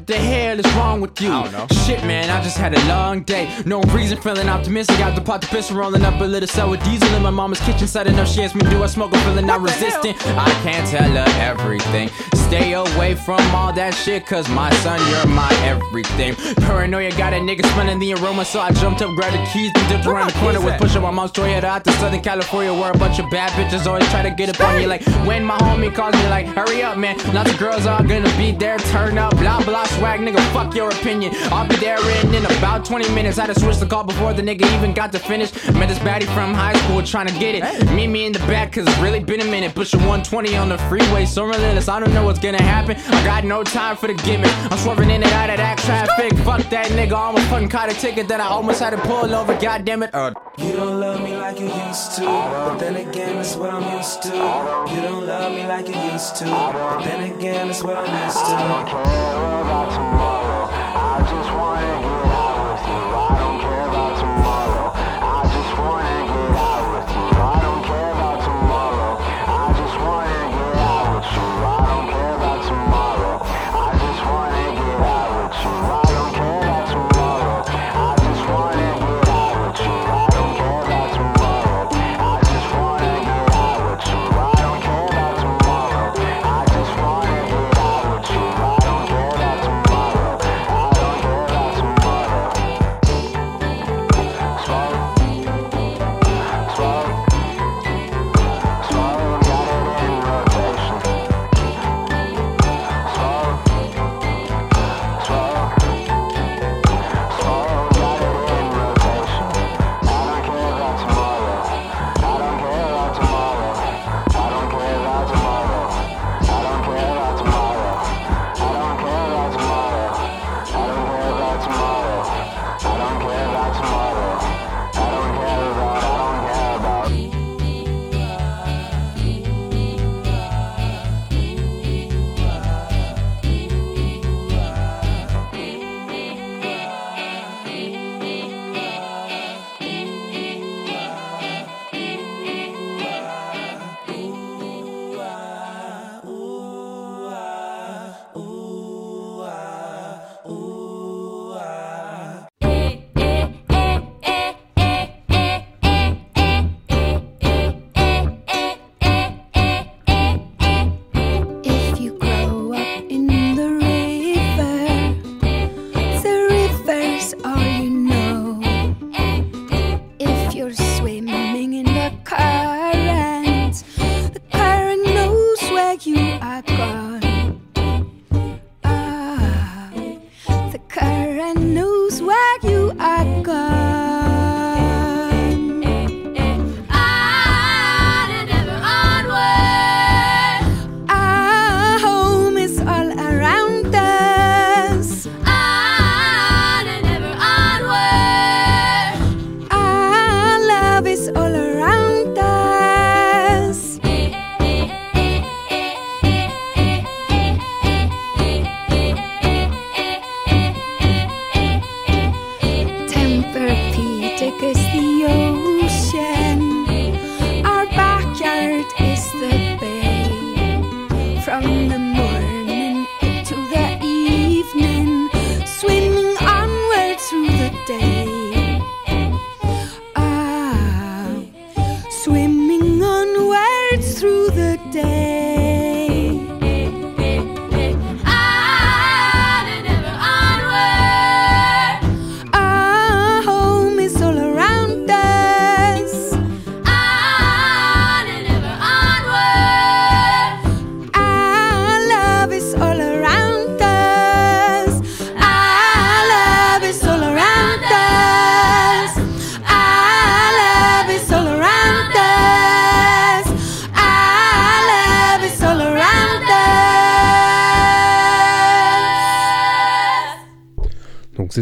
What 0.09 0.16
the 0.16 0.24
hell 0.24 0.59
is 0.59 0.74
wrong 0.74 1.02
with 1.02 1.20
you? 1.20 1.30
I 1.30 1.42
don't 1.42 1.52
know. 1.52 1.66
Shit, 1.84 2.02
man, 2.02 2.30
I 2.30 2.42
just 2.42 2.56
had 2.56 2.72
a 2.72 2.88
long 2.88 3.24
day. 3.24 3.54
No 3.66 3.82
reason 3.92 4.16
feeling 4.16 4.48
optimistic. 4.48 5.00
Out 5.00 5.14
the 5.14 5.20
pot 5.20 5.42
the 5.42 5.48
piston 5.48 5.76
rolling 5.76 6.02
up 6.02 6.18
a 6.22 6.24
little 6.24 6.48
sour 6.48 6.78
diesel 6.78 7.14
in 7.14 7.20
my 7.22 7.28
mama's 7.28 7.61
kitchen. 7.61 7.86
Setting 7.86 8.18
up 8.18 8.26
she 8.26 8.42
asked 8.42 8.54
me, 8.54 8.62
do 8.70 8.82
I 8.82 8.86
smoke? 8.86 9.11
I'm 9.12 9.22
feeling 9.26 9.44
not 9.44 9.61
resistant. 9.61 10.16
I 10.28 10.50
can't 10.62 10.88
tell 10.88 11.11
her 11.11 11.26
everything. 11.38 12.09
Stay 12.48 12.72
away 12.72 13.16
from 13.16 13.42
all 13.54 13.70
that 13.74 13.92
shit, 13.92 14.24
cause 14.24 14.48
my 14.48 14.70
son, 14.76 14.98
you're 15.11 15.26
my 15.26 15.52
everything. 15.64 16.34
Paranoia 16.64 17.11
got 17.11 17.34
a 17.34 17.36
nigga 17.36 17.66
smelling 17.74 17.98
the 17.98 18.14
aroma, 18.14 18.46
so 18.46 18.61
I 18.61 18.72
jumped 18.72 19.02
up, 19.02 19.14
grabbed 19.14 19.36
the 19.36 19.44
keys, 19.52 19.70
and 19.74 19.88
dipped 19.90 20.06
around 20.06 20.30
the 20.30 20.38
corner 20.38 20.59
with 20.62 20.80
push 20.80 20.96
up 20.96 21.02
my 21.02 21.11
mom's 21.11 21.32
Toyota 21.32 21.64
out 21.64 21.84
to 21.84 21.92
Southern 21.92 22.22
California, 22.22 22.72
where 22.72 22.92
a 22.92 22.96
bunch 22.96 23.18
of 23.18 23.28
bad 23.30 23.50
bitches 23.52 23.84
always 23.86 24.09
try 24.09 24.22
to 24.22 24.30
get 24.30 24.48
up 24.48 24.66
on 24.66 24.80
you. 24.80 24.86
Like 24.86 25.04
when 25.26 25.44
my 25.44 25.59
homie 25.59 25.94
calls 25.94 26.14
me, 26.14 26.26
like, 26.30 26.46
hurry 26.46 26.82
up, 26.82 26.96
man. 26.96 27.18
Lots 27.34 27.52
of 27.52 27.59
girls 27.59 27.84
are 27.84 28.02
gonna 28.02 28.34
be 28.38 28.52
there, 28.52 28.78
turn 28.78 29.18
up, 29.18 29.36
blah 29.36 29.62
blah 29.62 29.84
swag, 29.99 30.20
nigga, 30.20 30.40
fuck 30.53 30.74
your 30.74 30.90
opinion. 30.90 31.32
I'll 31.53 31.68
be 31.68 31.76
there 31.76 31.99
in, 32.20 32.34
in 32.34 32.44
about 32.59 32.84
20 32.84 33.12
minutes. 33.12 33.38
I 33.38 33.46
had 33.46 33.55
to 33.55 33.61
switch 33.61 33.78
the 33.78 33.86
call 33.86 34.05
before 34.05 34.32
the 34.32 34.42
nigga 34.42 34.64
even 34.76 34.92
got 34.94 35.12
to 35.12 35.18
finish. 35.18 35.53
Met 35.74 35.88
this 35.88 35.99
baddie 35.99 36.32
from 36.34 36.55
high 36.55 36.74
school 36.84 37.03
trying 37.03 37.26
to 37.26 37.38
get 37.38 37.55
it. 37.55 37.90
Meet 37.92 38.07
me 38.09 38.26
in 38.26 38.32
the 38.32 38.38
back, 38.40 38.72
cause 38.72 38.86
it's 38.86 38.99
really 38.99 39.20
been 39.20 39.40
a 39.40 39.44
minute. 39.44 39.74
Pushing 39.74 40.01
120 40.01 40.57
on 40.57 40.68
the 40.68 40.78
freeway, 40.88 41.26
so 41.26 41.44
relentless. 41.44 41.88
I 41.88 42.01
don't 42.01 42.14
know 42.14 42.24
what's 42.24 42.38
gonna 42.38 42.62
happen. 42.62 42.96
I 42.96 43.24
got 43.24 43.44
no 43.44 43.64
time 43.64 43.96
for 43.96 44.07
the 44.07 44.14
gimmick. 44.14 44.53
I'm 44.70 44.78
swerving 44.78 45.11
in 45.11 45.22
and 45.22 45.32
out 45.32 45.51
of 45.51 45.57
that 45.57 45.78
traffic. 45.78 46.32
Fuck 46.38 46.68
that 46.70 46.86
nigga, 46.92 47.12
I 47.12 47.22
almost 47.26 47.46
fucking 47.49 47.68
caught 47.68 47.90
a 47.90 47.94
ticket 47.94 48.28
that 48.28 48.40
I 48.40 48.46
almost 48.46 48.80
had 48.80 48.90
to 48.90 48.99
pull 48.99 49.34
over. 49.34 49.59
God 49.59 49.84
damn 49.84 50.03
it. 50.03 50.14
Uh, 50.14 50.32
You 50.59 50.72
don't 50.72 50.98
love 50.98 51.22
me 51.22 51.36
like 51.36 51.61
you 51.61 51.72
used 51.72 52.16
to, 52.16 52.22
but 52.24 52.78
then 52.78 52.96
again, 52.96 53.36
that's 53.36 53.54
what 53.54 53.70
I'm 53.70 53.96
used 53.96 54.22
to. 54.22 54.28
You 54.28 55.00
don't 55.02 55.24
love 55.24 55.52
me 55.52 55.64
like 55.64 55.86
you 55.86 55.94
used 56.12 56.34
to, 56.36 56.46
but 56.46 57.04
then 57.04 57.32
again, 57.32 57.68
that's 57.68 57.84
what 57.84 57.96
I'm 57.96 58.24
used 58.24 58.38
to. 58.38 58.56
I 58.56 60.38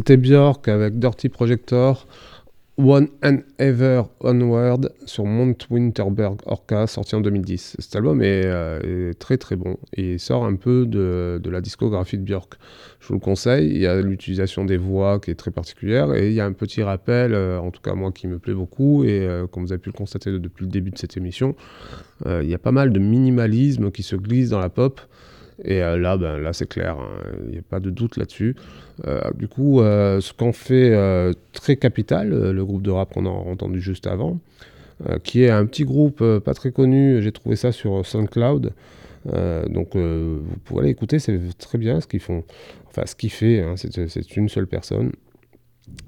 c'était 0.07 0.19
Björk 0.19 0.69
avec 0.69 1.01
Dirty 1.01 1.29
Projector, 1.29 2.07
One 2.79 3.09
and 3.25 3.39
Ever 3.59 4.03
Onward 4.21 4.93
sur 5.05 5.25
Mount 5.25 5.57
Winterberg 5.69 6.37
Orca, 6.47 6.87
sorti 6.87 7.17
en 7.17 7.21
2010. 7.21 7.75
Cet 7.81 7.97
album 7.97 8.23
est, 8.23 8.43
euh, 8.45 9.11
est 9.11 9.15
très 9.15 9.37
très 9.37 9.57
bon 9.57 9.77
et 9.97 10.19
sort 10.19 10.45
un 10.45 10.55
peu 10.55 10.87
de, 10.87 11.41
de 11.43 11.51
la 11.51 11.61
discographie 11.61 12.19
de 12.19 12.23
Björk. 12.23 12.55
Je 13.01 13.09
vous 13.09 13.15
le 13.15 13.19
conseille, 13.19 13.69
il 13.69 13.79
y 13.79 13.87
a 13.89 14.01
l'utilisation 14.01 14.65
des 14.65 14.77
voix 14.77 15.19
qui 15.19 15.33
est 15.33 15.35
très 15.35 15.51
particulière 15.51 16.15
et 16.15 16.29
il 16.29 16.35
y 16.35 16.41
a 16.41 16.47
un 16.47 16.53
petit 16.53 16.85
rappel, 16.85 17.35
euh, 17.35 17.59
en 17.59 17.73
tout 17.73 17.83
cas 17.83 17.95
moi 17.95 18.13
qui 18.13 18.29
me 18.29 18.39
plaît 18.39 18.55
beaucoup 18.55 19.03
et 19.03 19.27
euh, 19.27 19.49
comme 19.49 19.65
vous 19.65 19.73
avez 19.73 19.83
pu 19.83 19.89
le 19.89 19.99
constater 19.99 20.31
depuis 20.31 20.67
le 20.67 20.71
début 20.71 20.93
de 20.93 20.99
cette 20.99 21.17
émission, 21.17 21.57
euh, 22.27 22.45
il 22.45 22.49
y 22.49 22.55
a 22.55 22.59
pas 22.59 22.71
mal 22.71 22.93
de 22.93 23.01
minimalisme 23.01 23.91
qui 23.91 24.05
se 24.05 24.15
glisse 24.15 24.51
dans 24.51 24.61
la 24.61 24.69
pop. 24.69 25.01
Et 25.65 25.83
euh, 25.83 25.97
là, 25.97 26.17
ben, 26.17 26.39
là 26.39 26.53
c'est 26.53 26.69
clair, 26.69 26.97
hein, 26.99 27.23
il 27.47 27.53
n'y 27.53 27.59
a 27.59 27.63
pas 27.63 27.81
de 27.81 27.91
doute 27.91 28.17
là-dessus. 28.17 28.57
Euh, 29.07 29.21
du 29.35 29.49
coup, 29.49 29.81
euh, 29.81 30.21
ce 30.21 30.33
qu'en 30.33 30.53
fait 30.53 30.95
très 31.53 31.77
capital, 31.77 32.29
le 32.31 32.65
groupe 32.65 32.83
de 32.83 32.91
rap 32.91 33.13
qu'on 33.13 33.27
a 33.27 33.31
entendu 33.31 33.81
juste 33.81 34.07
avant, 34.07 34.39
qui 35.25 35.43
est 35.43 35.51
un 35.51 35.67
petit 35.67 35.85
groupe 35.85 36.25
pas 36.39 36.55
très 36.55 36.73
connu, 36.73 37.21
j'ai 37.23 37.33
trouvé 37.33 37.57
ça 37.57 37.73
sur 37.73 38.05
SoundCloud. 38.05 38.73
Donc 39.69 39.97
vous 39.97 40.57
pouvez 40.65 40.81
aller 40.81 40.91
écouter, 40.91 41.19
c'est 41.19 41.39
très 41.59 41.79
bien 41.79 42.01
ce 42.01 42.07
qu'ils 42.07 42.21
font. 42.21 42.45
Enfin, 42.89 43.03
ce 43.07 43.15
qu'il 43.15 43.31
fait, 43.31 43.61
hein, 43.61 43.75
c'est 43.77 44.37
une 44.37 44.49
seule 44.49 44.67
personne. 44.67 45.13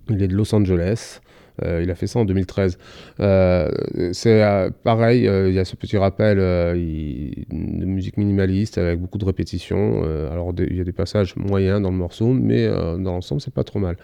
Il 0.09 0.23
est 0.23 0.29
de 0.29 0.35
Los 0.35 0.55
Angeles. 0.55 1.21
Euh, 1.65 1.83
il 1.83 1.91
a 1.91 1.95
fait 1.95 2.07
ça 2.07 2.21
en 2.21 2.25
2013. 2.25 2.79
Euh, 3.21 3.69
c'est 4.13 4.43
euh, 4.43 4.71
pareil, 4.85 5.25
il 5.25 5.53
y 5.53 5.59
a 5.59 5.65
ce 5.65 5.77
petit 5.77 5.97
rappel 5.97 6.39
de 6.39 7.85
musique 7.85 8.17
minimaliste 8.17 8.79
avec 8.79 9.01
beaucoup 9.01 9.19
de 9.19 9.25
répétitions. 9.25 10.03
Alors 10.31 10.53
il 10.59 10.77
y 10.77 10.81
a 10.81 10.85
des 10.85 10.93
passages 10.93 11.37
moyens 11.37 11.83
dans 11.83 11.91
le 11.91 11.97
morceau, 11.97 12.29
mais 12.33 12.69
dans 12.69 13.13
l'ensemble 13.13 13.41
c'est 13.41 13.55
pas 13.55 13.65
trop 13.65 13.79
mal. 13.79 13.97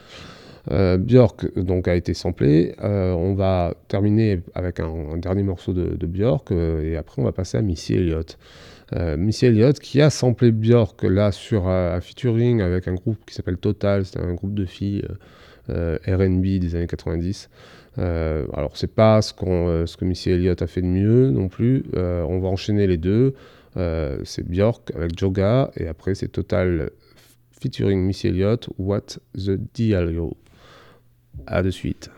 Björk 0.71 1.59
donc 1.59 1.89
a 1.89 1.95
été 1.95 2.15
samplé. 2.15 2.75
On 2.83 3.35
va 3.35 3.75
terminer 3.89 4.41
avec 4.55 4.81
un, 4.81 5.17
dernier 5.19 5.43
morceau 5.43 5.73
de, 5.73 6.07
Björk 6.07 6.53
et 6.53 6.97
après 6.97 7.21
on 7.21 7.25
va 7.25 7.33
passer 7.33 7.59
à 7.59 7.63
Missy 7.63 7.95
Elliott. 7.95 8.39
Missy 9.19 9.47
Elliott 9.47 9.79
qui 9.79 10.01
a 10.01 10.11
samplé 10.11 10.53
Björk 10.53 11.03
là 11.05 11.33
sur 11.33 11.69
un 11.69 12.01
featuring 12.01 12.61
avec 12.63 12.89
un 12.89 12.95
groupe 12.95 13.19
qui 13.27 13.35
s'appelle 13.35 13.59
Total, 13.59 14.05
c'est 14.05 14.21
un 14.21 14.35
groupe 14.35 14.55
de 14.55 14.65
filles 14.65 15.05
R&B 15.69 16.59
des 16.59 16.77
années 16.77 16.87
90. 16.87 17.49
Euh, 17.99 18.47
alors 18.53 18.77
c'est 18.77 18.93
pas 18.93 19.23
ce, 19.23 19.33
qu'on, 19.33 19.69
euh, 19.69 19.87
ce 19.87 19.97
que 19.97 20.05
Missy 20.05 20.31
Elliott 20.31 20.61
a 20.63 20.67
fait 20.67 20.83
de 20.83 20.87
mieux 20.87 21.31
non 21.31 21.49
plus. 21.49 21.85
Euh, 21.95 22.23
on 22.23 22.41
va 22.41 22.49
enchaîner 22.49 22.87
les 22.87 22.99
deux. 22.99 23.35
Euh, 23.77 24.19
c'est 24.25 24.47
Björk 24.49 24.93
avec 24.95 25.19
Joga 25.19 25.71
et 25.77 25.87
après 25.87 26.15
c'est 26.15 26.29
Total 26.29 26.91
featuring 27.61 28.01
Missy 28.01 28.29
Elliott, 28.29 28.69
What 28.79 29.19
the 29.37 29.59
Diallo. 29.75 30.37
À 31.47 31.63
de 31.63 31.71
suite. 31.71 32.11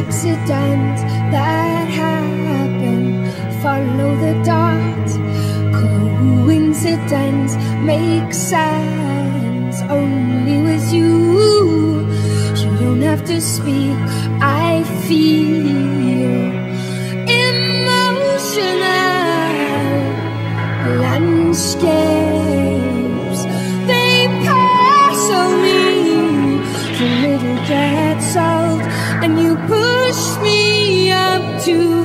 Accidents 0.00 1.02
that 1.34 1.86
happen 1.88 3.26
follow 3.62 4.16
the 4.24 4.34
dot. 4.42 5.08
Coincidence 5.80 7.56
makes 7.84 8.38
sense 8.38 9.82
only 9.90 10.62
with 10.62 10.92
you. 10.92 12.08
You 12.56 12.70
don't 12.80 13.02
have 13.02 13.24
to 13.26 13.38
speak. 13.40 13.98
I 14.40 14.82
feel 15.06 15.66
emotional 17.44 18.48
landscapes. 21.02 22.21
To 31.64 32.01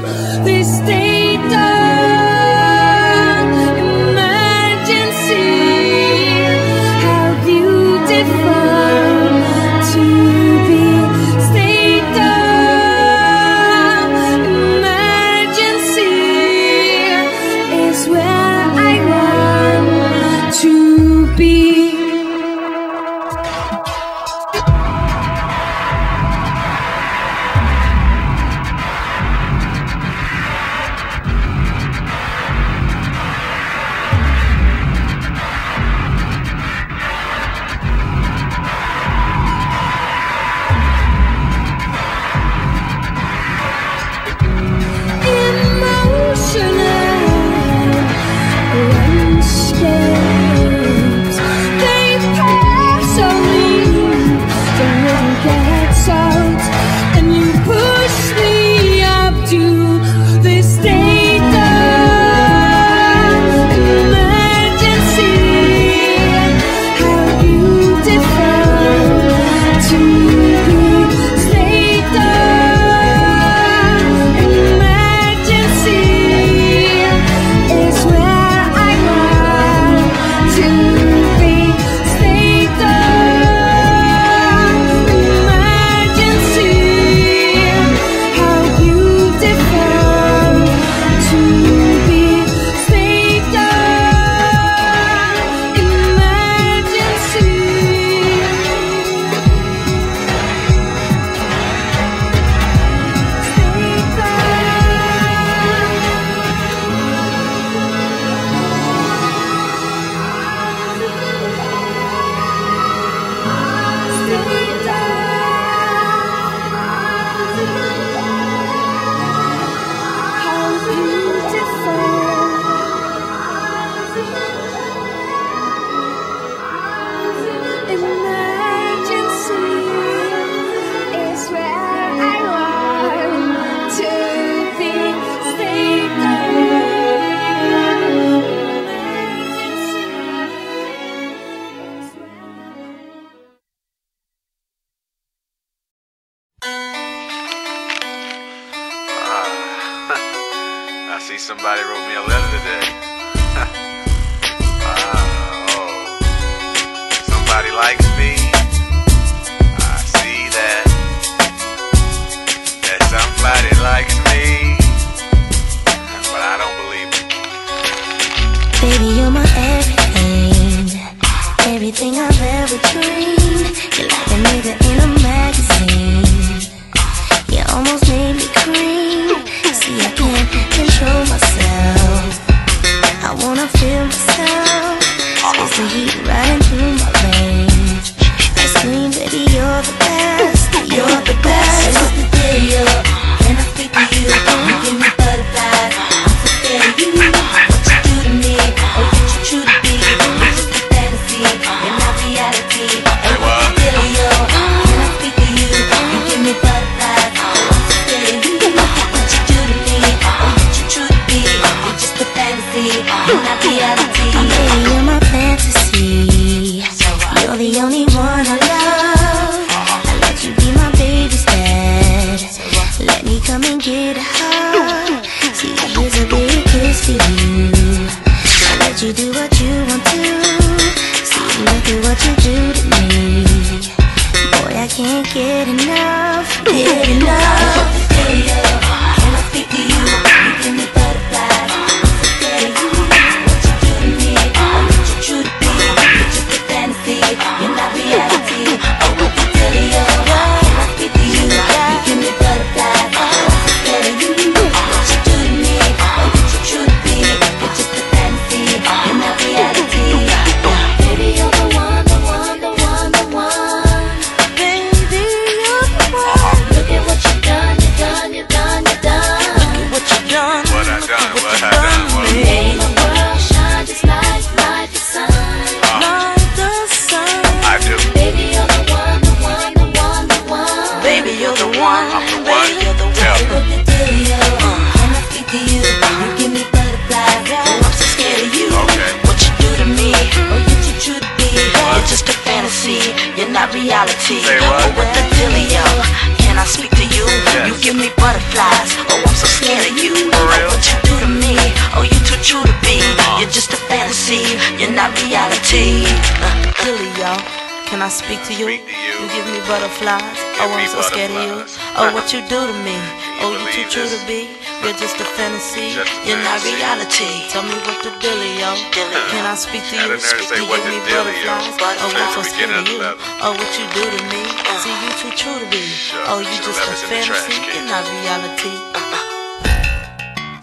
fantasy. 315.78 316.30
You're 316.30 316.42
not 316.42 316.64
reality. 316.66 317.30
Tell 317.50 317.64
me 317.64 317.76
what 317.86 318.02
the 318.04 318.12
dealio? 318.22 318.72
Can 318.92 319.46
I 319.46 319.56
speak 319.56 319.84
to 319.90 319.96
you? 319.96 320.20
Speak 320.20 320.50
to 320.50 320.56
you, 320.58 320.66
me 320.90 321.00
butterflies. 321.06 321.98
Oh, 322.02 322.10
what 322.14 322.30
for 322.34 322.44
skin 322.44 322.70
to 322.70 322.82
you? 322.90 323.00
Oh, 323.42 323.54
what 323.54 323.72
you 323.78 323.86
do 323.94 324.02
to 324.02 324.22
me? 324.34 324.42
Uh-huh. 324.42 324.82
See, 324.82 324.96
you 325.04 325.12
too 325.22 325.34
true 325.38 325.58
to 325.60 325.68
me. 325.70 325.86
Oh, 326.30 326.40
you 326.40 326.58
just 326.66 326.82
a 326.82 326.94
fantasy. 327.06 327.56
You're 327.62 327.86
not 327.86 328.06
reality. 328.10 328.74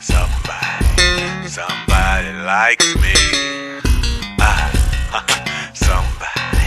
Somebody, 0.02 1.48
somebody 1.48 2.32
likes 2.44 2.90
me. 2.98 3.14
Ah, 4.40 4.70
somebody, 5.74 6.66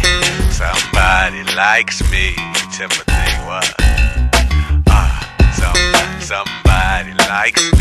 somebody 0.52 1.44
likes 1.56 2.00
me. 2.12 2.36
Timothy, 2.72 3.32
what? 3.46 3.68
Ah, 4.88 5.20
somebody 6.22 7.14
likes 7.14 7.72
me. 7.74 7.77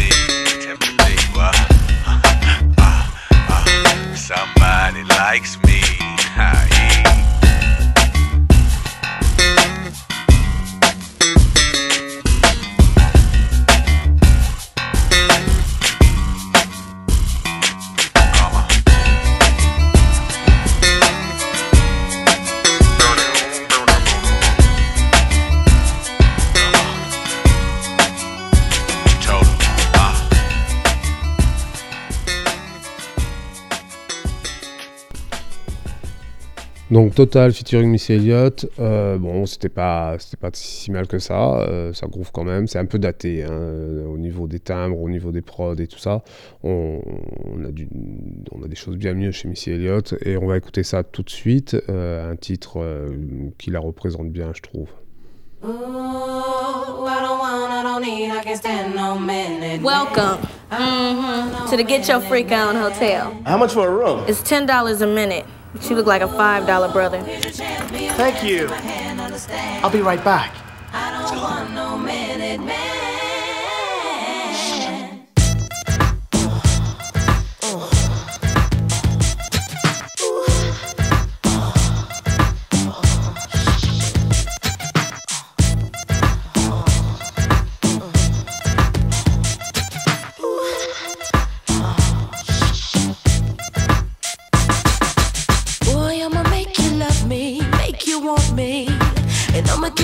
Donc 36.97 37.15
Total 37.15 37.53
featuring 37.53 37.91
Missy 37.91 38.15
Elliott, 38.15 38.65
euh, 38.81 39.19
bon 39.19 39.45
c'était 39.45 39.69
pas 39.69 40.17
c'était 40.19 40.39
pas 40.39 40.49
si 40.55 40.91
mal 40.91 41.07
que 41.07 41.19
ça, 41.19 41.59
euh, 41.59 41.93
ça 41.93 42.07
groove 42.07 42.31
quand 42.33 42.45
même, 42.45 42.67
c'est 42.67 42.79
un 42.79 42.87
peu 42.87 42.99
daté 42.99 43.45
hein, 43.45 43.51
euh, 43.51 44.07
au 44.07 44.17
niveau 44.17 44.47
des 44.47 44.61
timbres, 44.61 44.99
au 44.99 45.11
niveau 45.11 45.31
des 45.31 45.43
prods 45.43 45.75
et 45.75 45.89
tout 45.89 45.99
ça. 45.99 46.23
On, 46.65 47.03
a 47.67 47.69
des 48.67 48.77
choses 48.77 48.97
bien 48.97 49.13
mieux 49.13 49.31
chez 49.31 49.47
Missy 49.47 49.73
Elliott 49.73 50.15
et 50.25 50.39
on 50.39 50.47
va 50.47 50.57
écouter 50.57 50.85
ça 50.85 51.03
tout 51.03 51.23
de 51.23 51.29
suite, 51.29 51.77
un 51.87 52.35
titre 52.37 52.79
qui 53.59 53.71
la 53.71 53.81
représente 53.81 54.31
bien 54.31 54.53
je 54.55 54.63
trouve. 54.63 54.89
Ooh, 55.65 55.69
I 55.69 57.21
don't 57.21 57.39
want, 57.39 57.73
I 57.73 57.83
don't. 57.83 57.97
Welcome 59.83 60.39
mm-hmm. 60.71 61.71
to 61.71 61.77
the 61.77 61.85
Get 61.85 62.09
Your 62.09 62.21
Freak 62.23 62.51
On 62.53 62.75
Hotel. 62.75 63.37
How 63.45 63.59
much 63.59 63.75
for 63.75 63.87
a 63.87 63.91
room? 63.91 64.25
It's 64.27 64.41
$10 64.41 65.03
a 65.03 65.07
minute. 65.07 65.45
She 65.81 65.95
look 65.95 66.07
like 66.07 66.23
a 66.23 66.29
five 66.29 66.67
dollar 66.67 66.91
brother. 66.93 67.21
Thank 67.23 68.43
you. 68.43 68.69
I'll 69.83 69.91
be 69.91 70.01
right 70.01 70.23
back. 70.25 70.55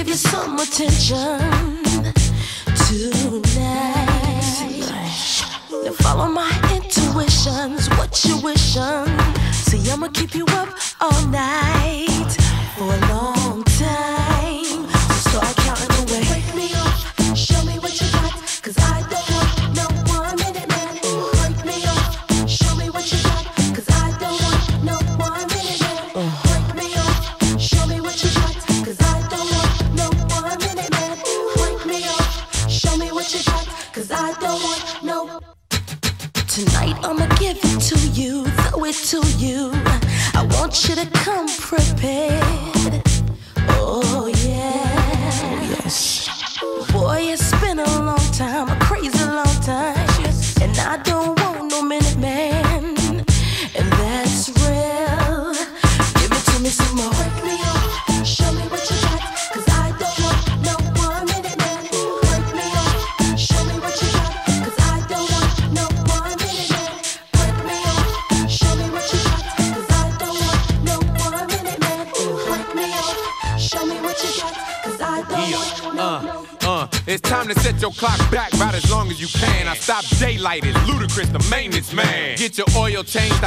give 0.03 0.09
you 0.09 0.15
some 0.17 0.59
attention 0.59 1.39
tonight. 2.89 3.93
Now 5.85 5.93
follow 5.93 6.27
my 6.27 6.51
intuitions, 6.75 7.89
what 7.91 8.25
you 8.25 8.37
wishing. 8.39 9.07
See, 9.53 9.89
I'ma 9.93 10.09
keep 10.09 10.35
you 10.35 10.45
up 10.49 10.71
all 11.01 11.27
night 11.27 12.37
for 12.77 12.97
long. 13.13 13.42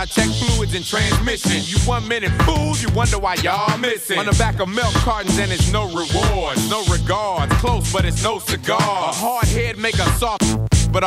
I 0.05 0.07
check 0.07 0.29
fluids 0.29 0.75
and 0.75 0.85
transmission. 0.85 1.63
You 1.65 1.79
one 1.79 2.07
minute 2.07 2.29
fools, 2.43 2.79
you 2.79 2.89
wonder 2.89 3.17
why 3.17 3.33
y'all 3.41 3.75
missing. 3.79 4.19
On 4.19 4.27
the 4.27 4.33
back 4.33 4.59
of 4.59 4.69
milk 4.69 4.93
cartons, 5.01 5.39
and 5.39 5.51
it's 5.51 5.71
no 5.71 5.87
rewards, 5.87 6.69
no 6.69 6.85
regards. 6.85 7.51
Close, 7.55 7.91
but 7.91 8.05
it's 8.05 8.23
no 8.23 8.37
cigar. 8.37 8.77
A 8.77 9.11
hard 9.11 9.47
head 9.47 9.79
make 9.79 9.95
a 9.95 10.05
soft. 10.19 10.43
But 10.91 11.05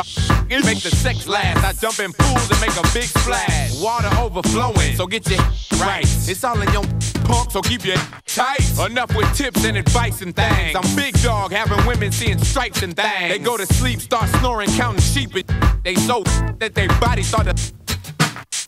it 0.49 0.65
make 0.65 0.81
the 0.83 0.91
sex 0.91 1.29
last. 1.29 1.63
I 1.63 1.71
jump 1.71 1.99
in 1.99 2.11
pools 2.11 2.51
and 2.51 2.59
make 2.59 2.75
a 2.75 2.83
big 2.93 3.05
splash. 3.05 3.81
Water 3.81 4.09
overflowing, 4.19 4.97
so 4.97 5.07
get 5.07 5.29
your 5.29 5.39
right. 5.79 6.03
It's 6.03 6.43
all 6.43 6.59
in 6.61 6.69
your 6.73 6.83
pump, 7.23 7.53
so 7.53 7.61
keep 7.61 7.85
your 7.85 7.95
tight. 8.25 8.59
Enough 8.85 9.15
with 9.15 9.33
tips 9.33 9.63
and 9.63 9.77
advice 9.77 10.21
and 10.21 10.35
things. 10.35 10.75
I'm 10.75 10.95
big 10.97 11.17
dog, 11.21 11.53
having 11.53 11.85
women 11.87 12.11
seeing 12.11 12.37
stripes 12.37 12.83
and 12.83 12.97
things. 12.97 13.31
They 13.31 13.39
go 13.39 13.55
to 13.55 13.65
sleep, 13.65 14.01
start 14.01 14.27
snoring, 14.39 14.69
counting 14.71 15.01
sheep. 15.01 15.33
And 15.35 15.45
they 15.85 15.95
so 15.95 16.23
that 16.57 16.75
their 16.75 16.89
body 16.99 17.23
start 17.23 17.45
to 17.45 17.78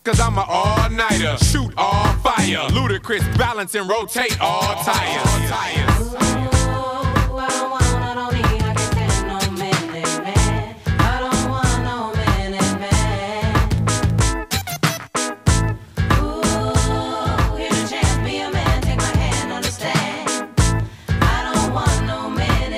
cause 0.03 0.19
I'm 0.19 0.37
an 0.37 0.45
all-nighter. 0.47 1.37
Shoot 1.45 1.73
all 1.77 2.13
fire. 2.17 2.67
Ludicrous 2.69 3.23
balance 3.37 3.75
and 3.75 3.89
rotate 3.89 4.39
all 4.41 4.75
tires. 4.83 5.27
All 5.27 5.47
tires. 5.47 6.01
Ooh, 6.01 6.17
I 6.17 7.49
don't 7.49 7.71
want, 7.71 7.83
man. 9.57 10.75
I 10.99 11.19
don't 11.19 11.49
want 11.49 11.83
no 11.83 12.13
man. 12.19 12.53
Ooh, 16.19 17.57
here's 17.57 17.77
a 17.83 17.87
chance, 17.89 18.17
be 18.25 18.39
a 18.39 18.49
man, 18.51 18.81
take 18.81 18.97
my 18.97 19.03
hand, 19.17 19.51
understand. 19.51 20.29
I 21.21 21.53
don't 21.53 21.73
want 21.73 22.05
no 22.07 22.29
man. 22.29 22.71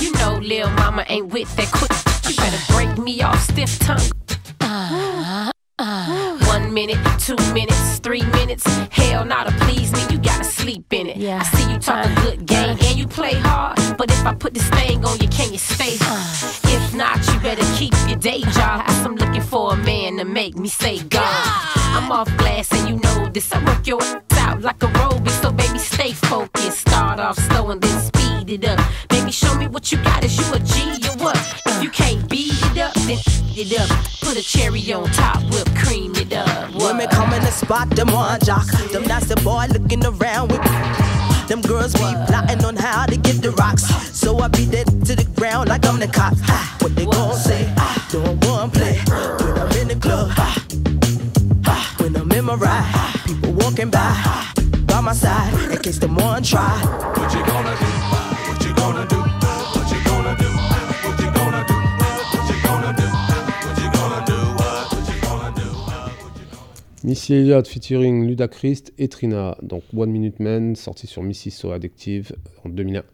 You 0.00 0.12
know, 0.12 0.38
Lil 0.38 0.70
Mama 0.70 1.04
ain't 1.08 1.28
with 1.32 1.54
that 1.56 1.70
quick. 1.72 1.92
You 2.28 2.36
better 2.36 2.72
break 2.72 2.98
me 2.98 3.22
off 3.22 3.40
stiff 3.40 3.78
tongue 3.78 4.10
uh, 4.78 5.50
uh. 5.78 6.38
One 6.48 6.74
minute, 6.74 6.98
two 7.18 7.36
minutes, 7.54 7.98
three 8.00 8.22
minutes. 8.38 8.66
Hell, 8.90 9.24
not 9.24 9.46
to 9.48 9.52
please 9.64 9.90
me, 9.90 10.00
you 10.10 10.18
gotta 10.18 10.44
sleep 10.44 10.92
in 10.92 11.06
it. 11.06 11.16
Yeah. 11.16 11.40
I 11.40 11.44
see 11.56 11.72
you 11.72 11.78
talk 11.78 12.04
a 12.04 12.14
good 12.20 12.44
game 12.44 12.76
and 12.78 12.98
you 12.98 13.06
play 13.06 13.34
hard. 13.34 13.78
But 13.96 14.10
if 14.10 14.26
I 14.26 14.34
put 14.34 14.52
this 14.52 14.68
thing 14.68 15.02
on 15.02 15.18
you, 15.18 15.28
can 15.28 15.52
you 15.52 15.58
stay? 15.58 15.96
If 16.76 16.94
not, 16.94 17.16
you 17.28 17.40
better 17.40 17.64
keep 17.78 17.94
your 18.06 18.18
day 18.18 18.40
job. 18.40 18.84
Cause 18.84 19.06
I'm 19.06 19.16
looking 19.16 19.40
for 19.40 19.72
a 19.72 19.76
man 19.76 20.18
to 20.18 20.24
make 20.24 20.56
me 20.56 20.68
say 20.68 20.98
God. 21.04 21.46
I'm 21.96 22.12
off 22.12 22.28
glass 22.36 22.70
and 22.72 22.88
you 22.88 22.96
know 22.96 23.30
this. 23.32 23.50
I 23.52 23.64
work 23.64 23.86
your 23.86 24.02
ass 24.02 24.38
out 24.38 24.60
like 24.60 24.82
a 24.82 24.88
robot, 24.88 25.30
so 25.42 25.50
baby, 25.52 25.78
stay 25.78 26.12
focused. 26.12 26.80
Start 26.80 27.18
off 27.18 27.38
slow 27.48 27.70
and 27.70 27.80
then 27.80 27.98
speed 28.00 28.50
it 28.50 28.68
up. 28.68 28.78
Baby, 29.08 29.32
show 29.32 29.54
me 29.54 29.68
what 29.68 29.90
you 29.90 29.98
got. 30.04 30.22
Is 30.22 30.36
you 30.38 30.54
a 30.54 30.58
G 30.58 31.05
it 33.10 33.18
up, 33.18 33.32
then 33.54 33.66
it 33.66 33.80
up. 33.80 33.88
Put 34.20 34.36
a 34.36 34.42
cherry 34.42 34.92
on 34.92 35.08
top, 35.10 35.42
whip 35.50 35.68
cream 35.76 36.14
it 36.16 36.32
up. 36.32 36.74
Women 36.74 37.08
come 37.08 37.32
in 37.32 37.42
the 37.42 37.50
spot, 37.50 37.90
them 37.90 38.12
one 38.12 38.40
jock. 38.40 38.66
Them 38.92 39.04
nasty 39.04 39.34
boy 39.42 39.66
looking 39.70 40.04
around 40.04 40.50
with 40.50 40.62
them 41.48 41.60
girls 41.60 41.92
be 41.92 42.00
plotting 42.26 42.64
on 42.64 42.76
how 42.76 43.06
to 43.06 43.16
get 43.16 43.40
the 43.40 43.52
rocks. 43.52 43.84
So 44.12 44.38
I 44.38 44.48
beat 44.48 44.70
that 44.72 44.86
to 45.06 45.14
the 45.14 45.24
ground 45.36 45.68
like 45.68 45.86
I'm 45.86 46.00
the 46.00 46.08
cop. 46.08 46.34
Ah, 46.48 46.76
what 46.80 46.96
they 46.96 47.04
gon' 47.04 47.36
say? 47.36 47.72
Ah, 47.76 48.06
doing 48.10 48.38
one 48.40 48.70
play 48.70 48.98
when 49.06 49.58
I'm 49.58 49.70
in 49.78 49.88
the 49.88 49.96
club. 49.96 50.32
Ah, 51.66 51.94
when 51.98 52.16
I'm 52.16 52.30
in 52.32 52.44
my 52.44 52.54
ride, 52.54 53.20
people 53.24 53.52
walking 53.52 53.90
by 53.90 54.12
by 54.86 55.00
my 55.00 55.12
side 55.12 55.70
in 55.70 55.78
case 55.78 55.98
them 55.98 56.16
one 56.16 56.42
try. 56.42 56.80
What 57.16 57.32
you 57.32 57.44
gonna 57.46 57.76
do? 57.78 57.86
What 58.50 58.64
you 58.64 58.74
gonna 58.74 59.06
do? 59.06 59.15
Missy 67.06 67.34
Elliott 67.34 67.66
featuring 67.68 68.26
Ludacris 68.26 68.82
et 68.98 69.08
Trina, 69.08 69.56
donc 69.62 69.84
One 69.96 70.10
Minute 70.10 70.40
Man, 70.40 70.74
sorti 70.76 71.06
sur 71.06 71.22
Missy 71.22 71.50
So 71.50 71.70
Addictive 71.70 72.32
en 72.64 72.68
2001. 72.68 73.04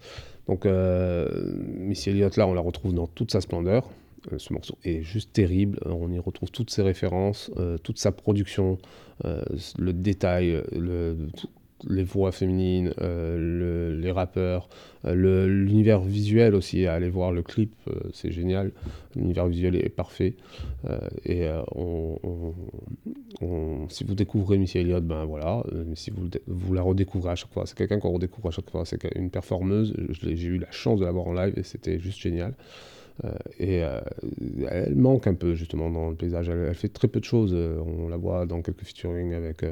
Donc 0.48 0.66
euh, 0.66 1.28
Missy 1.76 2.10
Elliott, 2.10 2.36
là, 2.36 2.46
on 2.48 2.54
la 2.54 2.62
retrouve 2.62 2.94
dans 2.94 3.06
toute 3.06 3.30
sa 3.30 3.40
splendeur. 3.40 3.90
Euh, 4.32 4.38
ce 4.38 4.52
morceau 4.52 4.76
est 4.84 5.02
juste 5.02 5.32
terrible. 5.32 5.78
Euh, 5.86 5.90
On 5.90 6.10
y 6.10 6.18
retrouve 6.18 6.50
toutes 6.50 6.70
ses 6.70 6.82
références, 6.82 7.50
toute 7.82 7.98
sa 7.98 8.12
production, 8.12 8.78
le 9.24 9.92
détail, 9.92 10.62
le- 10.72 11.16
les 11.88 12.04
voix 12.04 12.32
féminines, 12.32 12.92
euh, 13.00 13.90
le- 13.90 14.00
les 14.00 14.10
rappeurs, 14.10 14.68
euh, 15.04 15.46
l'univers 15.46 16.00
visuel 16.00 16.54
aussi. 16.54 16.86
Allez 16.86 17.10
voir 17.10 17.32
le 17.32 17.42
clip, 17.42 17.72
euh, 17.88 17.94
c'est 18.12 18.30
génial. 18.30 18.72
L'univers 19.16 19.46
visuel 19.46 19.76
est 19.76 19.88
parfait. 19.88 20.34
Et 21.24 21.46
si 23.88 24.04
vous 24.04 24.14
découvrez 24.14 24.58
Missy 24.58 24.78
Elliott, 24.78 25.04
ben 25.04 25.24
voilà. 25.24 25.62
Si 25.94 26.10
vous, 26.10 26.74
la 26.74 26.82
redécouvrez 26.82 27.32
à 27.32 27.34
chaque 27.34 27.52
fois, 27.52 27.66
c'est 27.66 27.76
quelqu'un 27.76 27.98
qu'on 27.98 28.12
redécouvre 28.12 28.48
à 28.48 28.50
chaque 28.50 28.70
fois. 28.70 28.84
C'est 28.84 28.98
une 29.16 29.30
performeuse. 29.30 29.94
J'ai 30.22 30.48
eu 30.48 30.58
la 30.58 30.70
chance 30.70 31.00
de 31.00 31.04
la 31.04 31.12
voir 31.12 31.26
en 31.26 31.34
live 31.34 31.54
et 31.56 31.62
c'était 31.62 31.98
juste 31.98 32.20
génial. 32.20 32.54
Et 33.58 33.82
elle 34.68 34.94
manque 34.96 35.26
un 35.26 35.34
peu 35.34 35.54
justement 35.54 35.90
dans 35.90 36.10
le 36.10 36.16
paysage. 36.16 36.48
Elle, 36.48 36.74
fait 36.74 36.88
très 36.88 37.08
peu 37.08 37.20
de 37.20 37.24
choses. 37.24 37.54
On 37.54 38.08
la 38.08 38.16
voit 38.16 38.46
dans 38.46 38.62
quelques 38.62 38.84
featuring 38.84 39.34
avec, 39.34 39.64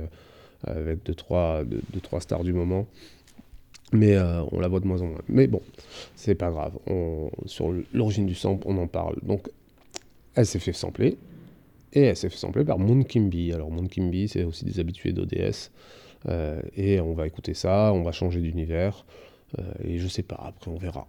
avec 0.67 1.03
deux, 1.05 1.15
trois, 1.15 1.65
deux, 1.65 1.81
deux, 1.93 2.01
trois 2.01 2.21
stars 2.21 2.45
du 2.45 2.53
moment. 2.53 2.87
Mais 3.93 4.15
euh, 4.17 4.43
on 4.53 4.61
la 4.61 4.69
voit 4.69 4.81
de 4.81 4.87
moins 4.87 5.01
en 5.03 5.07
moins. 5.07 5.21
Mais 5.29 5.47
bon, 5.49 5.63
c'est 6.15 6.35
pas 6.37 6.51
grave. 6.51 6.79
On- 6.87 7.31
sur 7.47 7.73
l'origine 7.93 8.27
du 8.27 8.35
sample, 8.35 8.65
on 8.67 8.79
en 8.79 8.87
parle. 8.87 9.17
Donc, 9.23 9.49
elle 10.35 10.47
s'est 10.47 10.61
fait 10.61 10.73
sampler. 10.73 11.17
Et 11.93 12.03
elle 12.03 12.17
s'est 12.17 12.29
fait 12.31 12.37
sampler 12.37 12.65
par 12.65 12.79
Moon 12.79 13.03
Kimby. 13.03 13.53
Alors, 13.53 13.71
Moon 13.71 13.89
Kimby, 13.89 14.29
c'est 14.29 14.45
aussi 14.45 14.65
des 14.65 14.79
habitués 14.79 15.13
d'ODS. 15.13 15.71
Euh, 16.29 16.61
et 16.77 17.01
on 17.01 17.15
va 17.15 17.27
écouter 17.27 17.55
ça, 17.55 17.93
on 17.93 18.03
va 18.03 18.13
changer 18.13 18.41
d'univers. 18.41 19.05
Euh, 19.59 19.63
et 19.83 19.99
je 19.99 20.07
sais 20.07 20.23
pas, 20.23 20.39
après 20.47 20.71
on 20.71 20.77
verra. 20.77 21.09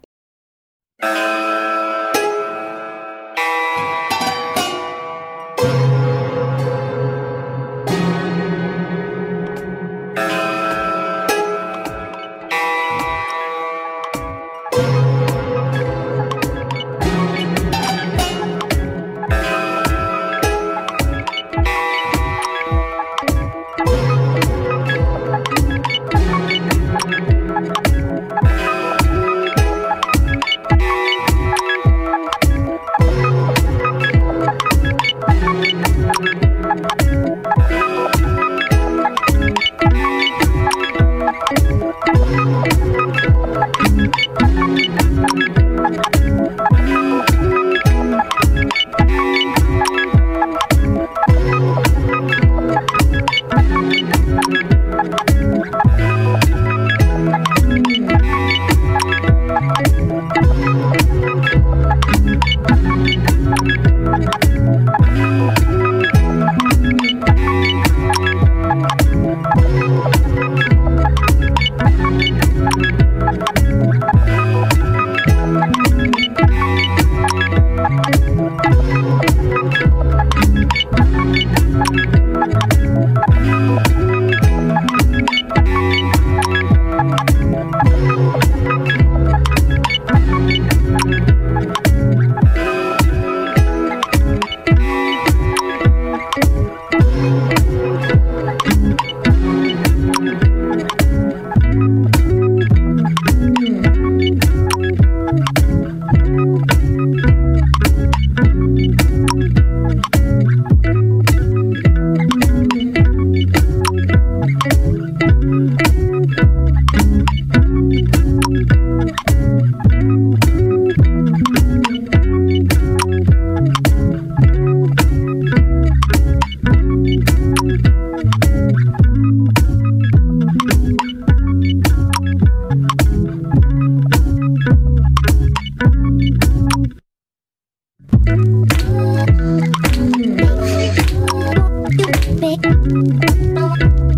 Donc 143.55 144.10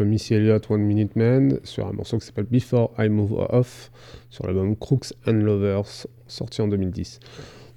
Missy 0.00 0.34
Elliott 0.34 0.70
One 0.70 0.82
Minute 0.82 1.16
Man 1.16 1.58
sur 1.64 1.86
un 1.86 1.92
morceau 1.92 2.18
qui 2.18 2.26
s'appelle 2.26 2.46
Before 2.50 2.92
I 2.98 3.08
Move 3.08 3.32
Off 3.50 3.90
sur 4.30 4.46
l'album 4.46 4.76
Crooks 4.76 5.12
and 5.26 5.32
Lovers 5.32 6.06
sorti 6.26 6.62
en 6.62 6.68
2010. 6.68 7.20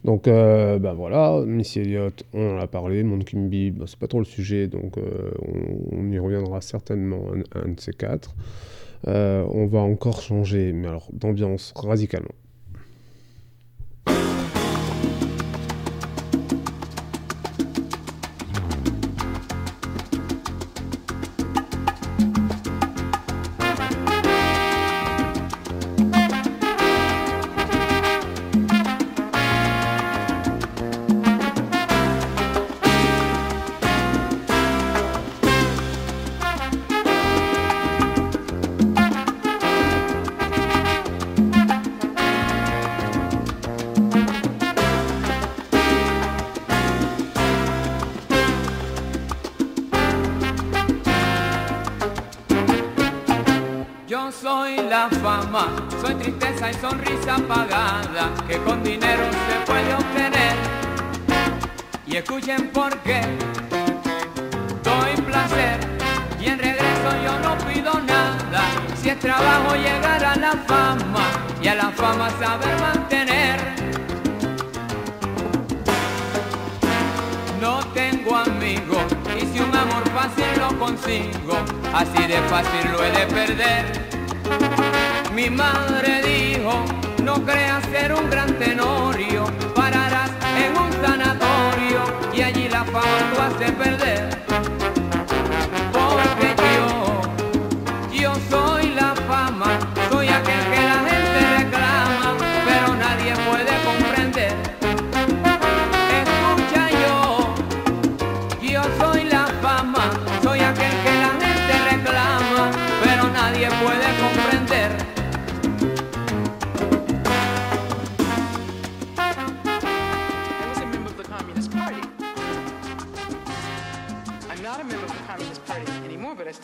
Donc 0.05 0.27
euh, 0.27 0.79
bah 0.79 0.93
voilà, 0.93 1.43
Missy 1.45 1.79
Elliott, 1.79 2.23
on 2.33 2.55
en 2.55 2.57
a 2.57 2.67
parlé, 2.67 3.05
Kimby, 3.25 3.71
bah, 3.71 3.85
c'est 3.87 3.99
pas 3.99 4.07
trop 4.07 4.19
le 4.19 4.25
sujet, 4.25 4.67
donc 4.67 4.97
euh, 4.97 5.31
on, 5.91 5.97
on 5.97 6.11
y 6.11 6.17
reviendra 6.19 6.61
certainement 6.61 7.25
un, 7.33 7.61
un 7.61 7.69
de 7.69 7.79
ces 7.79 7.91
quatre. 7.91 8.33
Euh, 9.07 9.45
on 9.51 9.67
va 9.67 9.79
encore 9.79 10.21
changer, 10.21 10.71
mais 10.73 10.87
alors 10.87 11.09
d'ambiance 11.11 11.73
radicalement. 11.75 12.29
Soy 56.01 56.15
tristeza 56.15 56.71
y 56.71 56.73
sonrisa 56.75 57.35
apagada 57.35 58.31
que 58.47 58.57
con 58.59 58.83
dinero 58.83 59.23
se 59.47 59.65
puede 59.65 59.93
obtener. 59.93 60.55
Y 62.05 62.17
escuchen 62.17 62.69
por 62.69 62.97
qué 62.99 63.21
doy 64.83 65.21
placer 65.25 65.79
y 66.39 66.45
en 66.47 66.59
regreso 66.59 67.09
yo 67.23 67.39
no 67.39 67.57
pido 67.65 67.93
nada. 68.01 68.61
Si 69.01 69.09
es 69.09 69.19
trabajo 69.19 69.75
llegar 69.75 70.23
a 70.23 70.35
la 70.35 70.51
fama 70.67 71.25
y 71.61 71.67
a 71.67 71.75
la 71.75 71.89
fama 71.91 72.29
saber 72.39 72.79
mantener. 72.79 73.59
No 77.61 77.79
tengo 77.93 78.35
amigos 78.35 79.03
y 79.37 79.41
si 79.41 79.59
un 79.59 79.75
amor 79.75 80.03
fácil 80.09 80.45
lo 80.59 80.79
consigo, 80.79 81.57
así 81.93 82.27
de 82.27 82.39
fácil 82.49 82.91
lo 82.91 83.03
he 83.03 83.11
de 83.11 83.25
perder. 83.27 84.18
Mi 85.33 85.49
madre 85.49 86.21
dijo, 86.23 86.85
no 87.23 87.35
creas 87.45 87.83
ser 87.85 88.13
un 88.13 88.29
gran 88.29 88.53
tenorio, 88.57 89.45
pararás 89.75 90.31
en 90.57 90.75
un 90.75 90.91
sanatorio 91.05 92.01
y 92.33 92.41
allí 92.41 92.67
la 92.67 92.83
fama 92.83 93.31
tú 93.33 93.41
haces 93.41 93.71
perder. 93.71 93.98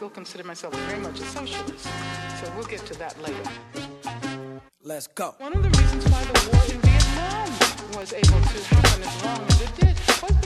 Still 0.05 0.13
consider 0.13 0.43
myself 0.43 0.75
very 0.87 0.99
much 0.99 1.19
a 1.19 1.23
socialist. 1.23 1.87
So 2.39 2.51
we'll 2.55 2.65
get 2.65 2.85
to 2.85 2.93
that 2.99 3.19
later. 3.23 3.49
Let's 4.83 5.07
go. 5.07 5.33
One 5.39 5.55
of 5.57 5.63
the 5.63 5.69
reasons 5.69 6.05
why 6.11 6.23
the 6.25 6.49
war 6.51 6.63
in 6.73 6.79
Vietnam 6.81 7.49
was 7.97 8.13
able 8.13 8.41
to 8.53 8.59
happen 8.75 9.01
as 9.01 9.23
long 9.25 9.41
as 9.47 9.61
it 9.61 9.75
did 9.77 9.95
was 10.21 10.44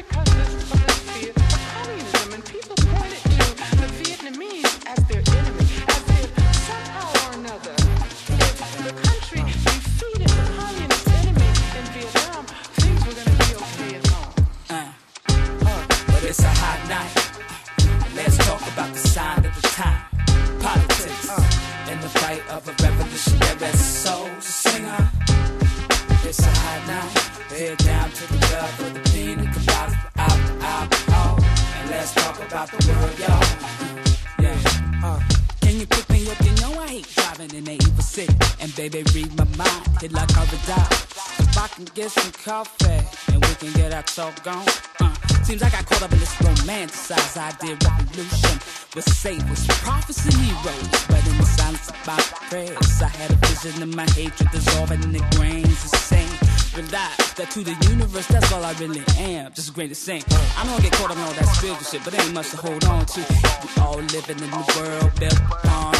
coffee 42.49 42.99
and 43.31 43.45
we 43.45 43.53
can 43.61 43.71
get 43.73 43.93
our 43.93 44.01
talk 44.01 44.33
going. 44.43 44.67
Uh. 44.99 45.13
Seems 45.43 45.61
I 45.61 45.69
caught 45.69 46.01
up 46.01 46.11
in 46.11 46.17
this 46.17 46.33
romanticized 46.41 47.37
idea 47.37 47.77
revolution. 47.85 48.57
Was 48.95 49.05
was 49.49 49.67
prophets 49.85 50.25
and 50.25 50.33
heroes. 50.33 50.89
But 51.09 51.21
in 51.29 51.37
the 51.37 51.45
silence 51.45 51.89
of 51.89 52.07
my 52.07 52.17
prayers, 52.49 53.01
I 53.03 53.09
had 53.09 53.29
a 53.29 53.37
vision 53.45 53.83
of 53.83 53.95
my 53.95 54.09
hatred 54.17 54.49
dissolving 54.51 55.03
in 55.03 55.11
the 55.11 55.23
grains 55.37 55.79
of 55.85 55.99
sand. 56.09 56.33
Realize 56.75 57.33
that 57.37 57.51
to 57.51 57.59
the 57.63 57.75
universe, 57.87 58.25
that's 58.25 58.51
all 58.51 58.65
I 58.65 58.73
really 58.73 59.03
am. 59.19 59.53
Just 59.53 59.69
a 59.69 59.73
grain 59.73 59.91
of 59.91 59.97
sand. 59.97 60.25
I 60.57 60.65
don't 60.65 60.81
get 60.81 60.93
caught 60.93 61.11
up 61.11 61.17
in 61.17 61.23
all 61.23 61.33
that 61.33 61.49
spiritual 61.55 61.85
shit, 61.85 62.03
but 62.03 62.19
ain't 62.19 62.33
much 62.33 62.49
to 62.49 62.57
hold 62.57 62.83
on 62.85 63.05
to. 63.05 63.19
We 63.61 63.81
all 63.83 64.01
living 64.15 64.39
in 64.39 64.49
the 64.49 64.63
world 64.75 65.11
built 65.19 65.65
on 65.65 65.93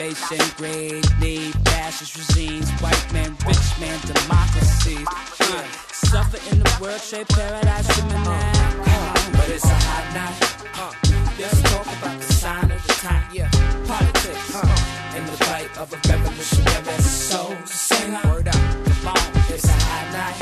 starvation, 0.00 0.56
great 0.56 1.20
need, 1.20 1.54
fascist 1.68 2.16
regimes, 2.16 2.70
white 2.80 3.12
man, 3.12 3.36
rich 3.46 3.80
man, 3.80 3.98
democracy. 4.00 5.04
Uh, 5.40 5.64
suffer 5.92 6.38
in 6.50 6.58
the 6.58 6.78
world, 6.80 7.00
trade 7.00 7.28
paradise 7.28 7.88
now. 8.08 8.80
Uh, 8.80 9.32
but 9.32 9.48
it's 9.50 9.64
a 9.64 9.68
hot 9.68 10.06
night. 10.14 10.40
Uh, 10.78 10.92
let's 11.38 11.62
talk 11.62 11.86
about 11.98 12.18
the 12.18 12.32
sign 12.32 12.70
of 12.70 12.86
the 12.86 12.92
time. 12.94 13.24
Yeah, 13.32 13.50
politics 13.86 14.54
uh, 14.54 15.16
and 15.16 15.26
the 15.28 15.44
fight 15.44 15.78
of 15.78 15.92
a 15.92 15.96
revolutionary 16.08 17.02
soul 17.02 17.56
singer. 17.66 18.20
Word 18.24 18.48
up, 18.48 18.54
come 18.54 19.08
on, 19.08 19.52
it's 19.52 19.64
a 19.64 19.72
hot 19.72 20.12
night. 20.12 20.39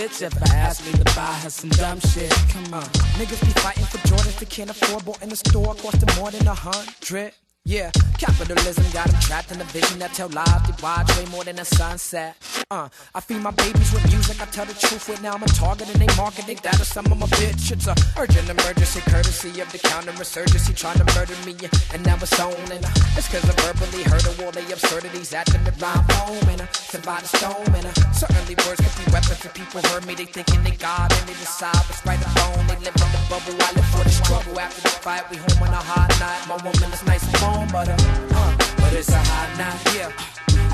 Bitch 0.00 0.22
ever 0.22 0.40
asked 0.54 0.86
me 0.86 0.92
to 0.92 1.04
buy 1.14 1.34
her 1.42 1.50
some 1.50 1.68
dumb 1.70 2.00
shit. 2.00 2.30
Come 2.48 2.72
on. 2.72 2.88
Niggas 3.20 3.40
be 3.44 3.52
fighting 3.60 3.84
for 3.84 3.98
Jordans 4.08 4.38
they 4.38 4.46
can't 4.46 4.70
afford, 4.70 5.04
bought 5.04 5.22
in 5.22 5.28
the 5.28 5.36
store, 5.36 5.74
cost 5.74 6.00
them 6.00 6.16
more 6.16 6.30
than 6.30 6.46
a 6.46 6.54
hundred. 6.54 7.34
Yeah, 7.66 7.90
capitalism 8.16 8.84
got 8.90 9.06
them 9.10 9.20
trapped 9.20 9.52
in 9.52 9.60
a 9.60 9.64
vision 9.64 9.98
that 10.00 10.14
tell 10.14 10.28
lies 10.30 10.62
they 10.66 10.74
watch 10.82 11.06
way 11.16 11.26
more 11.30 11.44
than 11.44 11.58
a 11.58 11.64
sunset. 11.64 12.34
Uh, 12.70 12.88
I 13.14 13.20
feed 13.20 13.42
my 13.42 13.50
babies 13.50 13.92
with 13.92 14.02
music, 14.10 14.40
I 14.40 14.46
tell 14.46 14.64
the 14.64 14.74
truth 14.74 15.08
with 15.08 15.22
now 15.22 15.34
I'm 15.34 15.42
a 15.42 15.46
target 15.46 15.92
and 15.92 16.00
they 16.00 16.08
market 16.16 16.46
they 16.46 16.54
data 16.54 16.84
some 16.84 17.06
of 17.12 17.18
my 17.18 17.26
bitch. 17.26 17.70
It's 17.70 17.86
a 17.86 17.94
urgent 18.18 18.48
emergency, 18.48 19.00
courtesy 19.02 19.60
of 19.60 19.70
the 19.72 19.78
counterinsurgency 19.78 20.74
trying 20.74 20.98
to 20.98 21.06
murder 21.14 21.36
me, 21.44 21.54
and 21.92 22.04
now 22.06 22.16
it's 22.16 22.40
on. 22.40 22.54
And 22.72 22.84
uh, 22.84 23.18
it's 23.18 23.28
cause 23.28 23.44
I 23.44 23.52
verbally 23.60 24.04
heard 24.04 24.24
of 24.26 24.40
all 24.40 24.52
the 24.52 24.64
absurdities 24.72 25.34
at 25.34 25.46
the 25.46 25.58
rhyme 25.78 26.06
home, 26.16 26.48
and 26.48 26.62
uh, 26.62 26.66
by 27.04 27.20
the 27.20 27.28
stone, 27.28 27.70
and 27.76 27.86
uh, 27.86 27.92
certainly 28.16 28.56
words 28.64 28.80
could 28.80 28.96
be 28.98 29.06
weapons 29.12 29.44
if 29.44 29.52
people 29.52 29.82
heard 29.92 30.06
me, 30.06 30.14
they 30.14 30.26
thinking 30.26 30.62
they 30.62 30.74
God 30.80 31.12
and 31.12 31.28
they 31.28 31.34
decide 31.34 31.76
what's 31.86 32.04
right 32.06 32.18
or 32.18 32.30
wrong. 32.40 32.66
They 32.66 32.78
live 32.82 32.94
in 32.94 33.10
the 33.10 33.22
bubble, 33.28 33.54
I 33.60 33.70
live 33.76 33.88
for 33.92 34.02
the 34.02 34.14
struggle. 34.14 34.58
After 34.58 34.80
the 34.80 34.94
fight, 35.04 35.28
we 35.30 35.36
home 35.36 35.68
on 35.68 35.74
a 35.74 35.82
hot 35.82 36.08
night. 36.22 36.40
My 36.48 36.56
woman 36.62 36.88
is 36.94 37.02
nice 37.02 37.26
and 37.26 37.34
warm, 37.42 37.49
but 37.72 37.88
uh, 37.88 37.96
uh, 38.34 38.56
But 38.76 38.92
it's 38.94 39.10
a 39.10 39.18
hot 39.18 39.50
night, 39.58 39.80
yeah. 39.96 40.12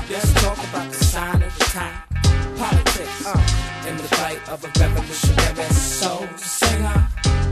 Let's 0.09 0.33
talk 0.41 0.57
about 0.69 0.87
the 0.91 1.03
sign 1.03 1.41
of 1.41 1.53
the 1.57 1.65
time. 1.65 1.97
Politics 2.57 3.25
uh, 3.25 3.87
and 3.87 3.99
the 3.99 4.07
fight 4.15 4.41
of 4.49 4.63
a 4.63 4.71
revolutionary 4.79 5.69
soul 5.73 6.27
singer. 6.37 6.97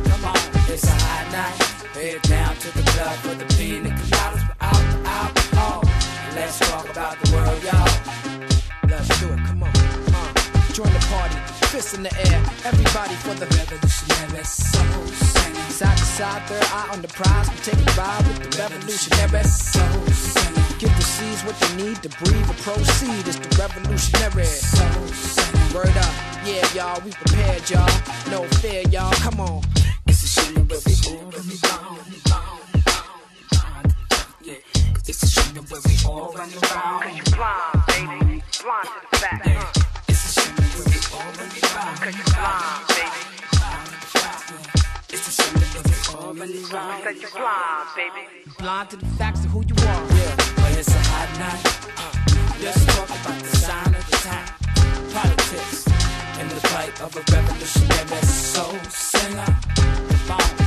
Come 0.10 0.26
on, 0.26 0.40
it's 0.72 0.88
a 0.88 0.98
hot 1.08 1.26
night. 1.32 1.58
Head 1.96 2.22
down 2.24 2.56
to 2.64 2.70
the 2.78 2.84
club 2.92 3.16
for 3.24 3.36
the 3.36 3.46
pina 3.56 3.90
coladas 3.90 4.44
without 4.50 4.84
the 4.92 5.10
alcohol. 5.10 5.82
Let's 6.36 6.60
talk 6.60 6.90
about 6.90 7.20
the 7.22 7.25
party, 11.76 11.82
fists 11.82 11.94
in 11.94 12.04
the 12.04 12.14
air, 12.32 12.44
everybody 12.66 13.16
for 13.16 13.34
the 13.36 13.46
revolutionary 13.58 14.44
soul 14.44 15.08
singer. 15.08 15.70
Side 15.70 15.98
to 15.98 16.04
side, 16.04 16.42
third 16.48 16.64
eye 16.72 16.90
on 16.92 17.02
the 17.02 17.08
prize, 17.10 17.50
we 17.50 17.58
take 17.58 17.76
a 17.76 17.92
ride 18.00 18.28
with 18.28 18.40
the 18.40 18.58
revolutionary 18.62 19.44
soul 19.44 20.06
singer. 20.08 20.64
Give 20.80 20.96
the 20.96 21.04
seeds 21.04 21.44
what 21.44 21.56
they 21.60 21.84
need 21.84 22.02
to 22.04 22.10
breathe 22.24 22.50
and 22.50 22.58
proceed. 22.60 23.28
It's 23.28 23.40
the 23.40 23.50
revolutionary 23.60 24.46
soul 24.46 25.08
singer. 25.08 25.76
Word 25.76 25.98
up, 25.98 26.14
yeah, 26.46 26.66
y'all, 26.74 27.02
we 27.04 27.12
prepared, 27.12 27.70
y'all. 27.70 27.90
No 28.32 28.44
fear, 28.60 28.82
y'all, 28.90 29.12
come 29.14 29.40
on. 29.40 29.62
It's 30.08 30.24
a 30.24 30.28
shame 30.28 30.68
that 30.68 30.82
we 30.86 30.94
all 31.12 31.26
really 31.32 31.60
bound. 31.64 32.00
Yeah, 34.42 35.08
it's 35.08 35.24
a 35.24 35.28
shame 35.28 35.56
that 35.56 35.68
we 35.70 36.10
all 36.10 36.32
running 36.34 36.56
around. 36.56 37.04
Cause 37.04 37.18
you 37.18 37.24
blind, 37.36 37.84
baby. 37.88 38.44
Blind 38.64 38.88
to 38.88 39.00
the 39.12 39.18
fact. 39.18 39.48
Uh. 39.48 39.85
Cause 42.06 42.16
you 42.16 42.24
blind, 42.24 42.86
baby. 47.03 47.26
Blind, 47.34 47.88
baby. 47.95 48.24
Blind 48.60 48.89
to 48.91 48.97
the 48.97 49.06
facts 49.18 49.43
of 49.43 49.49
who 49.49 49.64
you 49.66 49.74
are. 49.74 50.06
Yeah, 50.14 50.36
but 50.56 50.78
it's 50.78 50.89
a 50.89 50.99
hot 50.99 51.30
night. 51.39 51.66
Uh, 51.97 52.14
let's 52.62 52.86
talk 52.86 53.10
about 53.10 53.39
the 53.41 53.58
sign 53.58 53.95
of 53.95 54.06
the 54.06 54.18
time. 54.18 54.47
Politics 55.14 55.88
and 56.38 56.51
the 56.51 56.62
fight 56.68 57.01
of 57.01 57.16
a 57.16 57.22
revolutionary 57.34 58.22
soul 58.22 58.78
singer. 58.89 59.58
Come 60.28 60.64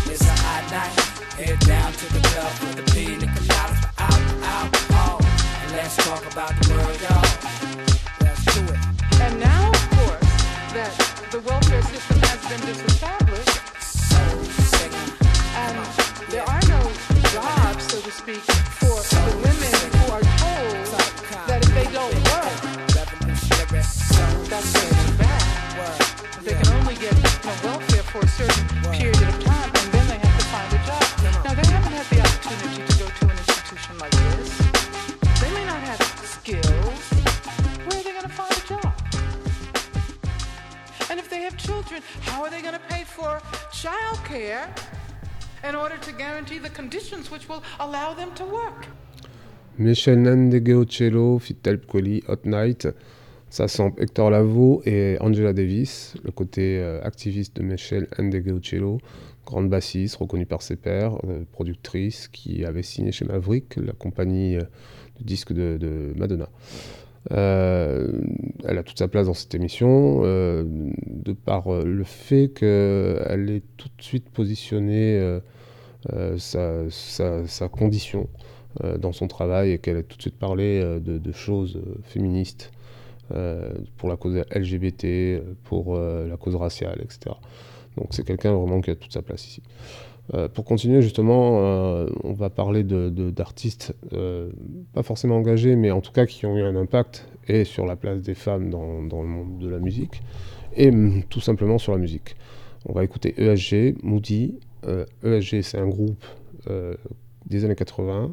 Michel 49.78 50.18
Ndegeocello, 50.22 51.38
Fit 51.38 51.54
Talib 51.54 51.86
Kweli, 51.86 52.24
Hot 52.26 52.44
Night. 52.44 52.88
Ça 53.48 53.68
sample 53.68 54.02
Hector 54.02 54.28
Lavoe 54.30 54.82
et 54.84 55.16
Angela 55.20 55.52
Davis, 55.52 56.14
le 56.22 56.32
côté 56.32 56.78
euh, 56.80 57.00
activiste 57.02 57.56
de 57.56 57.62
Michel 57.62 58.08
Ndegeocello, 58.18 58.98
grande 59.46 59.70
bassiste 59.70 60.16
reconnue 60.16 60.44
par 60.46 60.62
ses 60.62 60.76
pairs, 60.76 61.16
euh, 61.24 61.44
productrice 61.52 62.28
qui 62.28 62.64
avait 62.64 62.82
signé 62.82 63.12
chez 63.12 63.24
Maverick, 63.24 63.76
la 63.76 63.92
compagnie 63.92 64.56
euh, 64.56 64.64
de 65.20 65.24
disques 65.24 65.52
de, 65.52 66.12
Madonna. 66.16 66.48
Elle 67.30 68.78
a 68.78 68.82
toute 68.82 68.98
sa 68.98 69.08
place 69.08 69.26
dans 69.26 69.34
cette 69.34 69.54
émission, 69.54 70.22
de 70.22 71.32
par 71.44 71.70
le 71.84 72.04
fait 72.04 72.48
qu'elle 72.54 73.50
ait 73.50 73.62
tout 73.76 73.88
de 73.88 74.02
suite 74.02 74.30
positionné 74.30 75.38
sa, 76.38 77.68
condition 77.70 78.28
dans 78.98 79.12
son 79.12 79.26
travail 79.28 79.72
et 79.72 79.78
qu'elle 79.78 79.96
ait 79.96 80.02
tout 80.02 80.16
de 80.16 80.22
suite 80.22 80.38
parlé 80.38 80.80
euh, 80.82 81.00
de, 81.00 81.18
de 81.18 81.32
choses 81.32 81.76
euh, 81.76 81.96
féministes 82.02 82.70
euh, 83.32 83.70
pour 83.96 84.08
la 84.08 84.16
cause 84.16 84.36
LGBT, 84.54 85.04
euh, 85.04 85.40
pour 85.64 85.96
euh, 85.96 86.28
la 86.28 86.36
cause 86.36 86.54
raciale, 86.54 86.98
etc. 87.02 87.34
Donc 87.96 88.08
c'est 88.10 88.24
quelqu'un 88.24 88.52
vraiment 88.54 88.80
qui 88.80 88.90
a 88.90 88.94
toute 88.94 89.12
sa 89.12 89.22
place 89.22 89.46
ici. 89.46 89.62
Euh, 90.34 90.46
pour 90.48 90.64
continuer 90.66 91.00
justement, 91.02 91.60
euh, 91.62 92.06
on 92.22 92.34
va 92.34 92.50
parler 92.50 92.84
de- 92.84 93.08
de- 93.08 93.30
d'artistes 93.30 93.94
euh, 94.12 94.50
pas 94.92 95.02
forcément 95.02 95.36
engagés, 95.36 95.74
mais 95.74 95.90
en 95.90 96.00
tout 96.02 96.12
cas 96.12 96.26
qui 96.26 96.44
ont 96.46 96.56
eu 96.56 96.62
un 96.62 96.76
impact 96.76 97.26
et 97.48 97.64
sur 97.64 97.86
la 97.86 97.96
place 97.96 98.20
des 98.20 98.34
femmes 98.34 98.68
dans, 98.70 99.02
dans 99.02 99.22
le 99.22 99.28
monde 99.28 99.58
de 99.58 99.68
la 99.68 99.78
musique, 99.78 100.20
et 100.76 100.90
tout 101.30 101.40
simplement 101.40 101.78
sur 101.78 101.92
la 101.92 101.98
musique. 101.98 102.36
On 102.86 102.92
va 102.92 103.04
écouter 103.04 103.34
ESG, 103.42 103.96
Moody. 104.02 104.54
Euh, 104.86 105.04
ESG, 105.24 105.62
c'est 105.62 105.78
un 105.78 105.88
groupe 105.88 106.24
euh, 106.70 106.94
des 107.46 107.64
années 107.64 107.74
80 107.74 108.32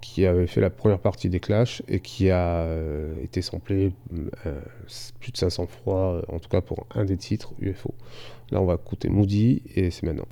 qui 0.00 0.26
avait 0.26 0.46
fait 0.46 0.60
la 0.60 0.70
première 0.70 0.98
partie 0.98 1.28
des 1.28 1.40
Clash 1.40 1.82
et 1.88 2.00
qui 2.00 2.30
a 2.30 2.62
euh, 2.62 3.14
été 3.22 3.42
samplé 3.42 3.92
euh, 4.46 4.60
plus 5.20 5.32
de 5.32 5.36
500 5.36 5.66
fois, 5.66 6.22
en 6.28 6.38
tout 6.38 6.48
cas 6.48 6.60
pour 6.60 6.86
un 6.94 7.04
des 7.04 7.16
titres 7.16 7.52
UFO. 7.60 7.94
Là, 8.50 8.60
on 8.60 8.66
va 8.66 8.74
écouter 8.74 9.08
Moody 9.08 9.62
et 9.74 9.90
c'est 9.90 10.04
maintenant. 10.04 10.28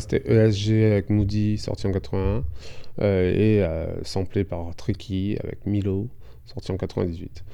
C'était 0.00 0.22
ESG 0.26 0.70
avec 0.84 1.10
Moody, 1.10 1.58
sorti 1.58 1.86
en 1.86 1.92
81, 1.92 2.44
euh, 3.00 3.32
et 3.32 3.62
euh, 3.62 3.86
samplé 4.02 4.44
par 4.44 4.74
Tricky 4.74 5.36
avec 5.42 5.66
Milo, 5.66 6.08
sorti 6.46 6.72
en 6.72 6.76
98. 6.76 7.44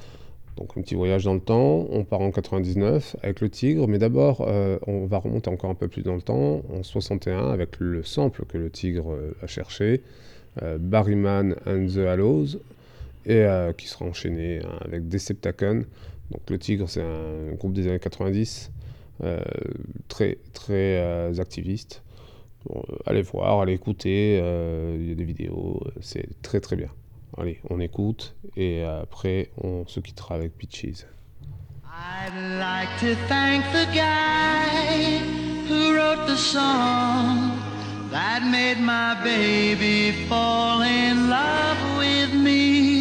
Donc 0.56 0.72
un 0.76 0.82
petit 0.82 0.94
voyage 0.94 1.24
dans 1.24 1.34
le 1.34 1.40
temps, 1.40 1.86
on 1.90 2.04
part 2.04 2.20
en 2.20 2.30
99 2.30 3.16
avec 3.22 3.40
le 3.40 3.50
Tigre, 3.50 3.88
mais 3.88 3.98
d'abord 3.98 4.46
euh, 4.46 4.78
on 4.86 5.06
va 5.06 5.18
remonter 5.18 5.50
encore 5.50 5.70
un 5.70 5.74
peu 5.74 5.88
plus 5.88 6.02
dans 6.02 6.14
le 6.14 6.22
temps, 6.22 6.62
en 6.72 6.82
61 6.82 7.50
avec 7.50 7.80
le 7.80 8.02
sample 8.04 8.44
que 8.46 8.56
le 8.56 8.70
Tigre 8.70 9.16
a 9.42 9.46
cherché, 9.46 10.02
Barryman 10.78 11.56
and 11.66 11.88
the 11.88 12.06
Hallows, 12.06 12.58
et 13.26 13.44
qui 13.76 13.88
sera 13.88 14.04
enchaîné 14.04 14.60
hein, 14.60 14.78
avec 14.82 15.08
Deceptacon. 15.08 15.84
Donc 16.30 16.48
le 16.48 16.58
Tigre 16.58 16.88
c'est 16.88 17.02
un 17.02 17.54
groupe 17.56 17.72
des 17.72 17.88
années 17.88 17.98
90, 17.98 18.70
euh, 19.22 19.40
très 20.08 20.38
très 20.52 21.40
activiste. 21.40 22.03
Bon, 22.66 22.82
euh, 22.90 22.96
allez 23.06 23.22
voir, 23.22 23.60
allez 23.60 23.74
écouter, 23.74 24.40
euh, 24.42 24.96
il 24.98 25.08
y 25.08 25.12
a 25.12 25.14
des 25.14 25.24
vidéos, 25.24 25.82
euh, 25.84 25.90
c'est 26.00 26.40
très 26.42 26.60
très 26.60 26.76
bien. 26.76 26.88
Allez, 27.36 27.60
on 27.68 27.80
écoute 27.80 28.34
et 28.56 28.84
après 28.84 29.50
on 29.60 29.84
se 29.88 29.98
quittera 29.98 30.36
avec 30.36 30.56
Peaches. 30.56 31.04
I'd 31.84 32.58
like 32.58 32.88
to 33.00 33.16
thank 33.28 33.64
the 33.72 33.86
guy 33.92 35.18
who 35.68 35.94
wrote 35.94 36.26
the 36.26 36.36
song 36.36 37.58
that 38.10 38.42
made 38.44 38.80
my 38.80 39.16
baby 39.24 40.12
fall 40.28 40.82
in 40.82 41.28
love 41.28 41.98
with 41.98 42.34
me. 42.34 42.93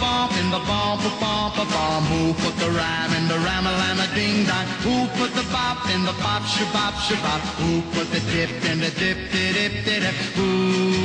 Bump 0.00 0.32
in 0.40 0.48
the 0.50 0.62
bump 0.70 1.04
a 1.04 1.12
bump 1.20 1.54
a 1.60 1.66
bomb? 1.72 2.04
Who 2.12 2.32
put 2.42 2.56
the 2.56 2.70
rhyme 2.70 3.12
in 3.18 3.28
the 3.28 3.38
rhyme 3.46 3.66
a 3.66 3.74
llama 3.80 4.08
ding 4.16 4.46
dong? 4.48 4.66
Who 4.86 4.96
put 5.20 5.30
the 5.36 5.46
bop 5.52 5.78
in 5.94 6.02
the 6.08 6.16
bop 6.24 6.42
shabop 6.54 6.94
shabop? 7.06 7.42
Who 7.60 7.82
put 7.94 8.08
the 8.10 8.20
dip 8.32 8.50
in 8.70 8.80
the 8.80 8.90
dip 9.02 9.18
dip 9.30 9.54
dip 9.56 9.74
dip? 9.84 10.14
Who 10.38 10.50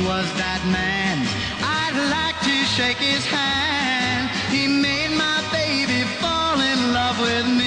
was 0.08 0.26
that 0.42 0.62
man? 0.76 1.16
I'd 1.80 1.98
like 2.16 2.38
to 2.48 2.56
shake 2.76 3.00
his 3.12 3.24
hand. 3.26 4.24
He 4.54 4.66
made 4.66 5.12
my 5.26 5.38
baby 5.52 6.00
fall 6.20 6.58
in 6.72 6.78
love 6.98 7.18
with 7.20 7.48
me. 7.58 7.65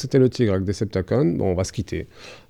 C'était 0.00 0.18
le 0.18 0.30
tigre 0.30 0.54
avec 0.54 0.64
Deceptacon. 0.64 1.36
Bon, 1.36 1.46
on 1.46 1.54
va 1.54 1.64
se 1.64 1.72
quitter. 1.72 2.06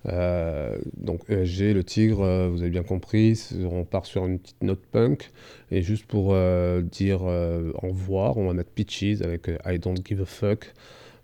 Euh, 0.06 0.78
donc 0.97 1.28
ESG, 1.28 1.74
le 1.74 1.85
tigre, 1.85 2.22
euh, 2.22 2.48
vous 2.48 2.62
avez 2.62 2.70
bien 2.70 2.82
compris, 2.82 3.48
on 3.64 3.85
part 3.85 4.06
sur 4.06 4.24
une 4.27 4.39
petite 4.39 4.62
note 4.62 4.81
punk. 4.93 5.31
Et 5.70 5.82
juste 5.82 6.06
pour 6.06 6.28
euh, 6.31 6.81
dire 6.81 7.22
au 7.22 7.89
revoir, 7.89 8.36
on 8.36 8.47
va 8.47 8.55
mettre 8.55 8.70
Peaches 8.70 9.20
avec 9.22 9.51
I 9.66 9.78
Don't 9.78 9.98
Give 10.05 10.22
a 10.22 10.27
Fuck. 10.27 10.72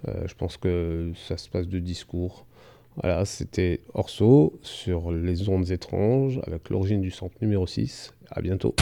Je 0.06 0.34
pense 0.34 0.56
que 0.56 1.12
ça 1.26 1.36
se 1.36 1.48
passe 1.48 1.66
de 1.66 1.78
discours. 1.78 2.46
Voilà, 3.02 3.24
c'était 3.24 3.80
Orso 3.94 4.58
sur 4.62 5.12
les 5.12 5.48
ondes 5.48 5.70
étranges 5.70 6.40
avec 6.46 6.70
l'origine 6.70 7.00
du 7.00 7.10
centre 7.10 7.34
numéro 7.40 7.66
6. 7.66 8.12
À 8.30 8.40
bientôt. 8.40 8.74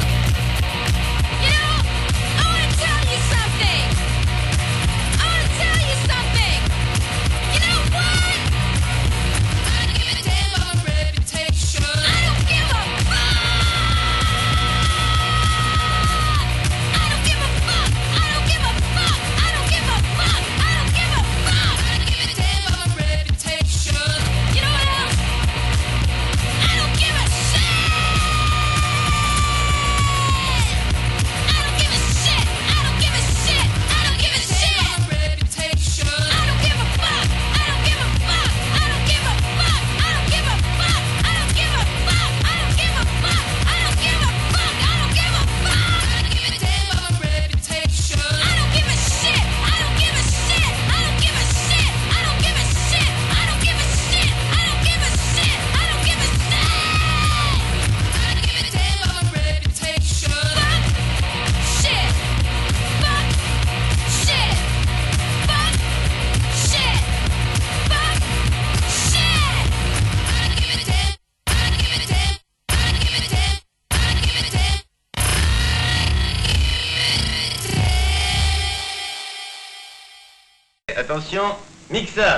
Mikser. 81.95 82.34